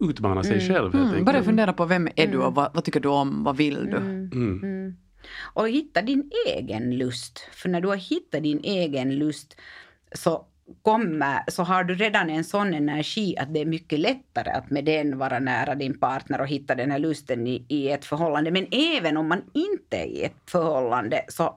utmana 0.00 0.42
sig 0.42 0.52
mm. 0.52 0.68
själv. 0.68 0.94
Helt 0.94 1.12
mm. 1.12 1.24
Börja 1.24 1.42
fundera 1.42 1.72
på 1.72 1.84
vem 1.84 2.08
är 2.16 2.26
du 2.26 2.38
och 2.38 2.54
vad, 2.54 2.74
vad 2.74 2.84
tycker 2.84 3.00
du 3.00 3.08
om, 3.08 3.44
vad 3.44 3.56
vill 3.56 3.86
du? 3.90 3.96
Mm. 3.96 4.96
Och 5.54 5.68
hitta 5.68 6.02
din 6.02 6.30
egen 6.46 6.98
lust. 6.98 7.38
För 7.52 7.68
när 7.68 7.80
du 7.80 7.88
har 7.88 7.96
hittat 7.96 8.42
din 8.42 8.60
egen 8.64 9.14
lust 9.14 9.56
så 10.12 10.46
kommer 10.82 11.42
så 11.48 11.62
har 11.62 11.84
du 11.84 11.94
redan 11.94 12.30
en 12.30 12.44
sån 12.44 12.74
energi 12.74 13.36
att 13.38 13.54
det 13.54 13.60
är 13.60 13.66
mycket 13.66 13.98
lättare 13.98 14.50
att 14.50 14.70
med 14.70 14.84
den 14.84 15.18
vara 15.18 15.38
nära 15.38 15.74
din 15.74 15.98
partner 15.98 16.40
och 16.40 16.46
hitta 16.46 16.74
den 16.74 16.90
här 16.90 16.98
lusten 16.98 17.46
i, 17.46 17.64
i 17.68 17.90
ett 17.90 18.04
förhållande. 18.04 18.50
Men 18.50 18.66
även 18.70 19.16
om 19.16 19.28
man 19.28 19.42
inte 19.54 19.96
är 19.96 20.06
i 20.06 20.22
ett 20.22 20.50
förhållande 20.50 21.24
så 21.28 21.56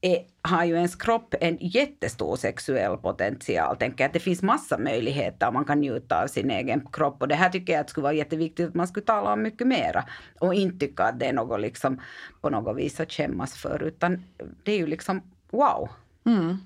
är, 0.00 0.18
har 0.42 0.64
ju 0.64 0.74
ens 0.74 0.96
kropp 0.96 1.34
en 1.40 1.58
jättestor 1.60 2.36
sexuell 2.36 2.96
potential. 2.96 3.76
Tänker 3.76 4.06
att 4.06 4.12
det 4.12 4.20
finns 4.20 4.42
massa 4.42 4.78
möjligheter 4.78 5.52
man 5.52 5.64
kan 5.64 5.80
njuta 5.80 6.22
av 6.22 6.26
sin 6.26 6.50
egen 6.50 6.86
kropp. 6.92 7.16
Och 7.22 7.28
det 7.28 7.34
här 7.34 7.50
tycker 7.50 7.72
jag 7.72 7.80
att 7.80 7.90
skulle 7.90 8.02
vara 8.02 8.12
jätteviktigt 8.12 8.68
att 8.68 8.74
man 8.74 8.88
skulle 8.88 9.06
tala 9.06 9.32
om 9.32 9.42
mycket 9.42 9.66
mera. 9.66 10.04
Och 10.40 10.54
inte 10.54 10.86
tycka 10.86 11.04
att 11.04 11.20
det 11.20 11.26
är 11.26 11.32
något 11.32 11.60
liksom 11.60 12.00
på 12.40 12.50
något 12.50 12.76
vis 12.76 13.00
att 13.00 13.12
skämmas 13.12 13.56
för. 13.56 13.82
Utan 13.82 14.24
det 14.62 14.72
är 14.72 14.78
ju 14.78 14.86
liksom 14.86 15.22
wow. 15.50 15.88
Mm. 16.26 16.58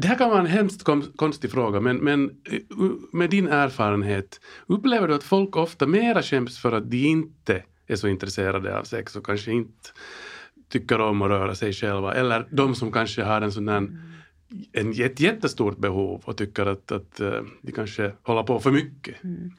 Det 0.00 0.08
här 0.08 0.18
kan 0.18 0.30
vara 0.30 0.40
en 0.40 0.46
hemskt 0.46 0.82
konstig 1.16 1.50
fråga, 1.50 1.80
men, 1.80 1.96
men 1.96 2.30
eh, 2.50 2.60
med 3.12 3.30
din 3.30 3.48
erfarenhet, 3.48 4.40
upplever 4.66 5.08
du 5.08 5.14
att 5.14 5.24
folk 5.24 5.56
ofta 5.56 5.86
mera 5.86 6.22
skäms 6.22 6.58
för 6.58 6.72
att 6.72 6.90
de 6.90 6.96
inte 6.96 7.62
är 7.86 7.96
så 7.96 8.08
intresserade 8.08 8.78
av 8.78 8.84
sex 8.84 9.16
och 9.16 9.26
kanske 9.26 9.52
inte 9.52 9.88
tycker 10.68 11.00
om 11.00 11.22
att 11.22 11.28
röra 11.28 11.54
sig 11.54 11.72
själva, 11.72 12.14
eller 12.14 12.48
de 12.50 12.74
som 12.74 12.92
kanske 12.92 13.22
har 13.22 13.40
en 13.40 13.52
sån 13.52 13.66
där 13.66 13.88
en, 14.72 14.90
ett 14.90 15.20
jättestort 15.20 15.78
behov 15.78 16.22
och 16.24 16.36
tycker 16.36 16.66
att, 16.66 16.92
att 16.92 17.20
eh, 17.20 17.42
de 17.62 17.72
kanske 17.72 18.12
håller 18.22 18.42
på 18.42 18.60
för 18.60 18.70
mycket. 18.70 19.24
Mm. 19.24 19.50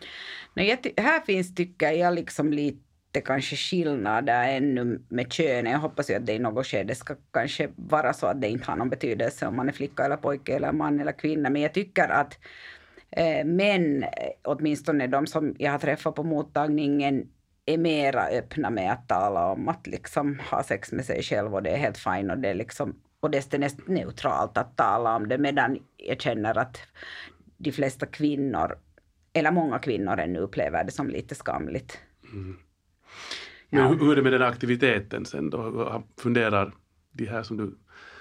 Nej, 0.54 0.94
här 0.98 1.20
finns, 1.26 1.56
tycker 1.56 1.92
jag, 1.92 2.14
liksom 2.14 2.54
lite 2.54 2.89
lite 3.10 3.26
kanske 3.26 3.56
skillnader 3.56 4.48
ännu 4.48 5.00
med 5.10 5.34
könet. 5.34 5.72
Jag 5.72 5.80
hoppas 5.80 6.10
ju 6.10 6.16
att 6.16 6.26
det 6.26 6.34
i 6.34 6.40
något 6.40 6.68
skede 6.68 6.96
ska 6.96 7.16
kanske 7.32 7.70
vara 7.76 8.14
så 8.14 8.28
att 8.28 8.42
det 8.42 8.48
inte 8.48 8.72
har 8.72 8.78
någon 8.78 8.90
betydelse 8.90 9.48
om 9.48 9.56
man 9.56 9.70
är 9.70 9.74
flicka 9.74 10.06
eller 10.06 10.18
pojke 10.18 10.56
eller 10.56 10.72
man 10.72 11.00
eller 11.00 11.12
kvinna. 11.12 11.50
Men 11.50 11.62
jag 11.62 11.74
tycker 11.74 12.10
att 12.10 12.40
eh, 13.12 13.46
män, 13.46 14.06
åtminstone 14.44 15.08
de 15.08 15.28
som 15.28 15.56
jag 15.58 15.72
har 15.72 15.80
träffat 15.80 16.16
på 16.16 16.24
mottagningen, 16.24 17.30
är 17.66 17.78
mera 17.78 18.28
öppna 18.28 18.70
med 18.70 18.92
att 18.92 19.08
tala 19.08 19.52
om 19.52 19.68
att 19.68 19.88
liksom 19.88 20.40
ha 20.52 20.64
sex 20.64 20.92
med 20.92 21.06
sig 21.06 21.24
själv 21.24 21.56
och 21.56 21.64
det 21.64 21.70
är 21.70 21.78
helt 21.78 21.98
fine 21.98 22.32
och 22.32 22.38
det 22.38 22.50
är 22.50 22.56
liksom 22.56 22.96
och 23.20 23.32
det 23.32 23.54
är 23.54 23.60
nästan 23.60 23.86
neutralt 23.88 24.58
att 24.58 24.78
tala 24.78 25.16
om 25.16 25.28
det 25.28 25.38
medan 25.38 25.78
jag 25.98 26.22
känner 26.22 26.58
att 26.58 26.78
de 27.58 27.72
flesta 27.72 28.06
kvinnor, 28.06 28.78
eller 29.34 29.52
många 29.52 29.80
kvinnor 29.80 30.20
ännu 30.20 30.40
upplever 30.40 30.84
det 30.84 30.92
som 30.92 31.10
lite 31.10 31.36
skamligt. 31.36 32.00
Mm. 32.34 32.58
Men 33.70 33.82
ja. 33.82 33.88
hur 33.88 34.12
är 34.12 34.16
det 34.16 34.22
med 34.22 34.32
den 34.32 34.42
aktiviteten 34.42 35.26
sen 35.26 35.50
då? 35.50 36.04
Funderar 36.18 36.74
de 37.12 37.26
här 37.26 37.44
som 37.44 37.58
du 37.58 37.78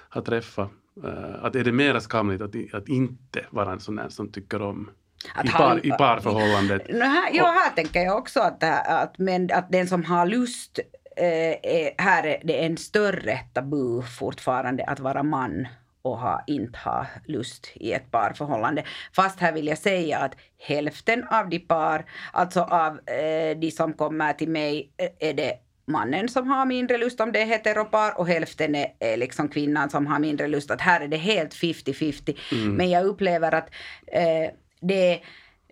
har 0.09 0.23
träffat, 0.23 0.71
uh, 1.05 1.45
att 1.45 1.57
är 1.57 1.65
det 1.65 1.73
mera 1.73 2.01
skamligt 2.01 2.43
att, 2.43 2.75
att 2.75 2.89
inte 2.89 3.47
vara 3.51 3.73
en 3.73 3.81
sån 3.81 3.97
där 3.97 4.09
som 4.09 4.33
tycker 4.33 4.63
om 4.63 4.91
att 5.35 5.45
I, 5.45 5.49
par, 5.49 5.87
I 5.87 5.91
parförhållandet. 5.91 6.83
Här, 6.89 7.31
ja, 7.33 7.45
här 7.45 7.71
tänker 7.71 8.01
jag 8.01 8.19
också 8.19 8.41
att, 8.41 8.65
att, 8.89 9.19
men, 9.19 9.49
att 9.53 9.73
den 9.73 9.89
som 9.89 10.05
har 10.05 10.27
lust 10.27 10.79
eh, 11.17 11.27
är, 11.63 12.03
här 12.03 12.27
är 12.27 12.41
det 12.45 12.65
en 12.65 12.77
större 12.77 13.39
tabu 13.55 14.03
fortfarande 14.03 14.85
att 14.85 15.01
vara 15.01 15.23
man 15.23 15.67
och 16.09 16.19
ha, 16.19 16.45
inte 16.47 16.79
ha 16.79 17.07
lust 17.27 17.69
i 17.75 17.93
ett 17.93 18.11
parförhållande. 18.11 18.85
Fast 19.13 19.41
här 19.41 19.53
vill 19.53 19.67
jag 19.67 19.79
säga 19.79 20.19
att 20.19 20.37
hälften 20.59 21.25
av 21.31 21.49
de 21.49 21.59
par, 21.59 22.05
alltså 22.33 22.61
av 22.61 23.01
eh, 23.09 23.59
de 23.59 23.71
som 23.71 23.93
kommer 23.93 24.33
till 24.33 24.49
mig, 24.49 24.93
eh, 24.97 25.29
är 25.29 25.35
det 25.35 25.53
mannen 25.87 26.29
som 26.29 26.49
har 26.49 26.67
mindre 26.67 26.99
lust 26.99 27.21
om 27.21 27.33
det 27.33 27.43
är 27.43 27.47
heteropar 27.47 28.19
och 28.19 28.29
hälften 28.29 28.75
är, 28.75 28.87
är 28.99 29.17
liksom 29.17 29.49
kvinnan 29.49 29.91
som 29.91 30.07
har 30.07 30.19
mindre 30.19 30.49
lust. 30.49 30.71
Att 30.71 30.81
här 30.81 31.01
är 31.01 31.09
det 31.09 31.17
helt 31.17 31.55
50-50. 31.55 32.37
Mm. 32.53 32.75
Men 32.75 32.91
jag 32.91 33.05
upplever 33.05 33.55
att 33.55 33.71
eh, 34.07 34.51
det, 34.81 35.21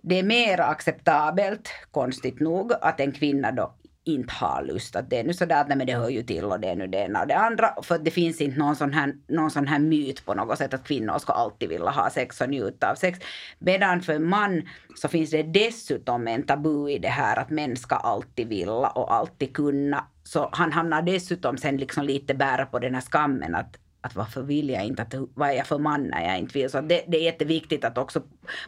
det 0.01 0.19
är 0.19 0.23
mer 0.23 0.59
acceptabelt, 0.59 1.69
konstigt 1.91 2.39
nog, 2.39 2.71
att 2.81 2.99
en 2.99 3.11
kvinna 3.11 3.51
då 3.51 3.73
inte 4.07 4.33
har 4.33 4.63
lust. 4.63 4.95
Att 4.95 5.09
det 5.09 5.19
är 5.19 5.23
nu 5.23 5.33
sådär 5.33 5.61
att 5.61 5.67
nej, 5.67 5.77
men 5.77 5.87
det 5.87 5.93
hör 5.93 6.09
ju 6.09 6.23
till 6.23 6.43
och 6.45 6.59
det 6.59 6.67
är 6.67 6.75
nu 6.75 6.87
det 6.87 6.97
ena 6.97 7.21
och 7.21 7.27
det 7.27 7.37
andra. 7.37 7.73
För 7.83 7.97
det 7.97 8.11
finns 8.11 8.41
inte 8.41 8.59
någon 8.59 8.75
sån, 8.75 8.93
här, 8.93 9.13
någon 9.27 9.51
sån 9.51 9.67
här 9.67 9.79
myt 9.79 10.25
på 10.25 10.33
något 10.33 10.57
sätt 10.57 10.73
att 10.73 10.87
kvinnor 10.87 11.19
ska 11.19 11.33
alltid 11.33 11.69
vilja 11.69 11.89
ha 11.89 12.09
sex 12.09 12.41
och 12.41 12.49
njuta 12.49 12.91
av 12.91 12.95
sex. 12.95 13.19
Medan 13.59 14.01
för 14.01 14.13
en 14.13 14.29
man 14.29 14.69
så 14.95 15.07
finns 15.07 15.29
det 15.29 15.43
dessutom 15.43 16.27
en 16.27 16.43
tabu 16.43 16.89
i 16.89 16.99
det 16.99 17.07
här 17.07 17.39
att 17.39 17.49
män 17.49 17.75
ska 17.75 17.95
alltid 17.95 18.47
vilja 18.47 18.87
och 18.87 19.13
alltid 19.13 19.55
kunna. 19.55 20.07
Så 20.23 20.49
han 20.51 20.71
hamnar 20.71 21.01
dessutom 21.01 21.57
sen 21.57 21.77
liksom 21.77 22.03
lite 22.03 22.33
bära 22.33 22.65
på 22.65 22.79
den 22.79 22.93
här 22.93 23.01
skammen 23.01 23.55
att 23.55 23.77
att 24.01 24.15
varför 24.15 24.41
vill 24.41 24.69
jag 24.69 24.85
inte, 24.85 25.01
att, 25.01 25.13
vad 25.33 25.49
är 25.49 25.53
jag 25.53 25.67
för 25.67 25.79
man 25.79 26.03
när 26.03 26.23
jag 26.27 26.39
inte 26.39 26.59
vill. 26.59 26.69
Så 26.69 26.81
det, 26.81 27.03
det 27.07 27.17
är 27.17 27.23
jätteviktigt 27.23 27.85
att 27.85 27.97
också 27.97 28.21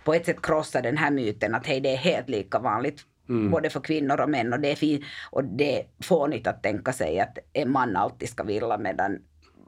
på 0.04 0.14
ett 0.14 0.26
sätt 0.26 0.42
krossa 0.42 0.82
den 0.82 0.98
här 0.98 1.12
myten 1.12 1.56
att 1.56 1.68
hej 1.68 1.80
det 1.82 1.94
är 1.94 1.98
helt 1.98 2.30
lika 2.30 2.60
vanligt 2.60 3.06
Mm. 3.30 3.52
Både 3.52 3.70
för 3.70 3.80
kvinnor 3.80 4.22
och 4.22 4.30
män. 4.30 4.54
Och 4.54 4.60
det, 4.60 4.72
är 4.72 4.76
fin, 4.76 5.06
och 5.32 5.44
det 5.44 5.80
är 5.80 5.86
fånigt 6.04 6.48
att 6.48 6.64
tänka 6.64 6.94
sig 6.94 7.20
att 7.20 7.38
en 7.54 7.72
man 7.72 7.96
alltid 7.96 8.30
ska 8.30 8.44
vilja 8.44 8.78
medan 8.78 9.20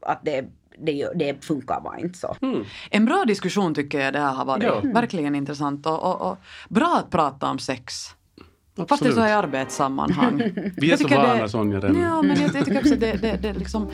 att 0.01 0.25
det, 0.25 0.45
det, 0.77 1.07
det 1.15 1.45
funkar 1.45 1.81
bara 1.81 1.99
inte 1.99 2.19
så. 2.19 2.35
Mm. 2.41 2.63
En 2.89 3.05
bra 3.05 3.25
diskussion 3.27 3.75
tycker 3.75 3.99
jag 3.99 4.13
det 4.13 4.19
här 4.19 4.33
har 4.33 4.45
varit. 4.45 4.63
Ja. 4.63 4.81
Verkligen 4.83 5.35
intressant 5.35 5.85
och, 5.85 6.03
och, 6.03 6.31
och, 6.31 6.37
bra 6.69 6.97
att 7.05 7.09
prata 7.09 7.49
om 7.49 7.59
sex. 7.59 8.15
Absolut. 8.71 8.89
Fast 8.89 9.03
det 9.03 9.09
är 9.09 9.13
så 9.13 9.27
i 9.27 9.31
arbetssammanhang. 9.31 10.37
Vi 10.77 10.91
är 10.91 10.97
så 10.97 11.07
vana 11.07 11.47
Sonja 11.47 11.79
redan. 11.79 12.01
Ja, 12.01 12.21
men 12.21 12.41
jag, 12.41 12.55
jag 12.55 12.65
tycker 12.65 12.77
också 12.77 12.95
det, 12.95 13.21
det, 13.21 13.37
det 13.41 13.53
liksom, 13.53 13.91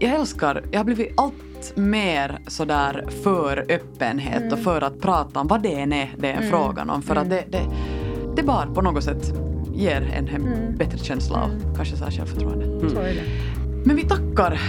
jag 0.00 0.14
älskar, 0.14 0.64
jag 0.72 0.78
har 0.78 0.84
blivit 0.84 1.20
allt 1.20 1.76
mer 1.76 2.38
sådär 2.46 3.06
för 3.22 3.66
öppenhet 3.68 4.42
mm. 4.42 4.52
och 4.52 4.58
för 4.58 4.80
att 4.80 5.00
prata 5.00 5.40
om 5.40 5.46
vad 5.46 5.62
det 5.62 5.74
än 5.74 5.92
är 5.92 6.14
det 6.18 6.28
är 6.28 6.36
mm. 6.36 6.50
frågan 6.50 6.90
om. 6.90 7.02
För 7.02 7.16
att 7.16 7.30
det, 7.30 7.44
det 8.36 8.42
det 8.42 8.46
bara 8.46 8.66
på 8.66 8.82
något 8.82 9.04
sätt 9.04 9.32
ger 9.74 10.12
en 10.16 10.28
en 10.28 10.46
mm. 10.46 10.76
bättre 10.76 10.98
känsla 10.98 11.36
av 11.36 11.50
mm. 11.50 11.74
kanske 11.76 11.96
så 11.96 12.04
här 12.04 12.10
självförtroende. 12.10 12.64
Mm. 12.64 13.16
Men 13.84 13.96
vi 13.96 14.02
tackar. 14.02 14.60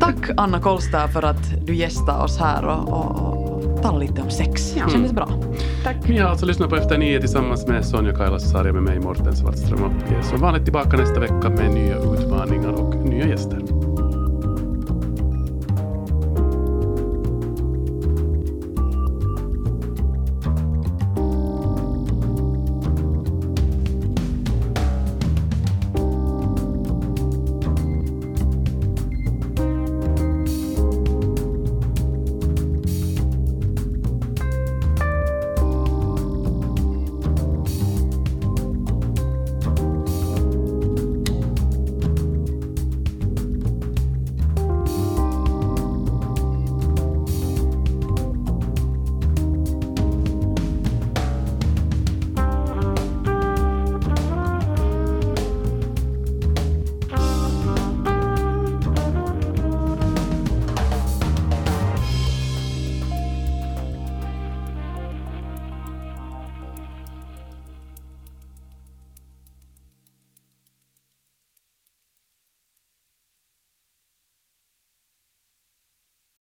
Tack 0.00 0.30
Anna 0.36 0.60
Kolstad 0.60 1.08
för 1.08 1.22
att 1.22 1.66
du 1.66 1.74
gästade 1.74 2.24
oss 2.24 2.38
här 2.38 2.64
och, 2.64 2.88
och, 2.88 3.74
och 3.74 3.82
talade 3.82 4.06
lite 4.06 4.22
om 4.22 4.30
sex. 4.30 4.76
Ja. 4.76 4.88
Kändes 4.88 5.12
bra. 5.12 5.28
Tack. 5.84 5.96
Vi 6.06 6.18
har 6.18 6.30
alltså 6.30 6.46
lyssnat 6.46 6.70
på 6.70 6.76
Efter 6.76 6.98
nio 6.98 7.20
tillsammans 7.20 7.66
med 7.66 7.84
Sonja 7.84 8.16
Kailasari 8.16 8.72
med 8.72 8.82
mig 8.82 9.00
Morten 9.00 9.36
Svartström 9.36 9.82
och 9.82 9.92
vi 10.08 10.14
är 10.14 10.22
som 10.22 10.40
vanligt 10.40 10.64
tillbaka 10.64 10.96
nästa 10.96 11.20
vecka 11.20 11.48
med 11.48 11.74
nya 11.74 11.96
utmaningar 11.96 12.72
och 12.72 12.94
nya 12.94 13.26
gäster. 13.26 13.73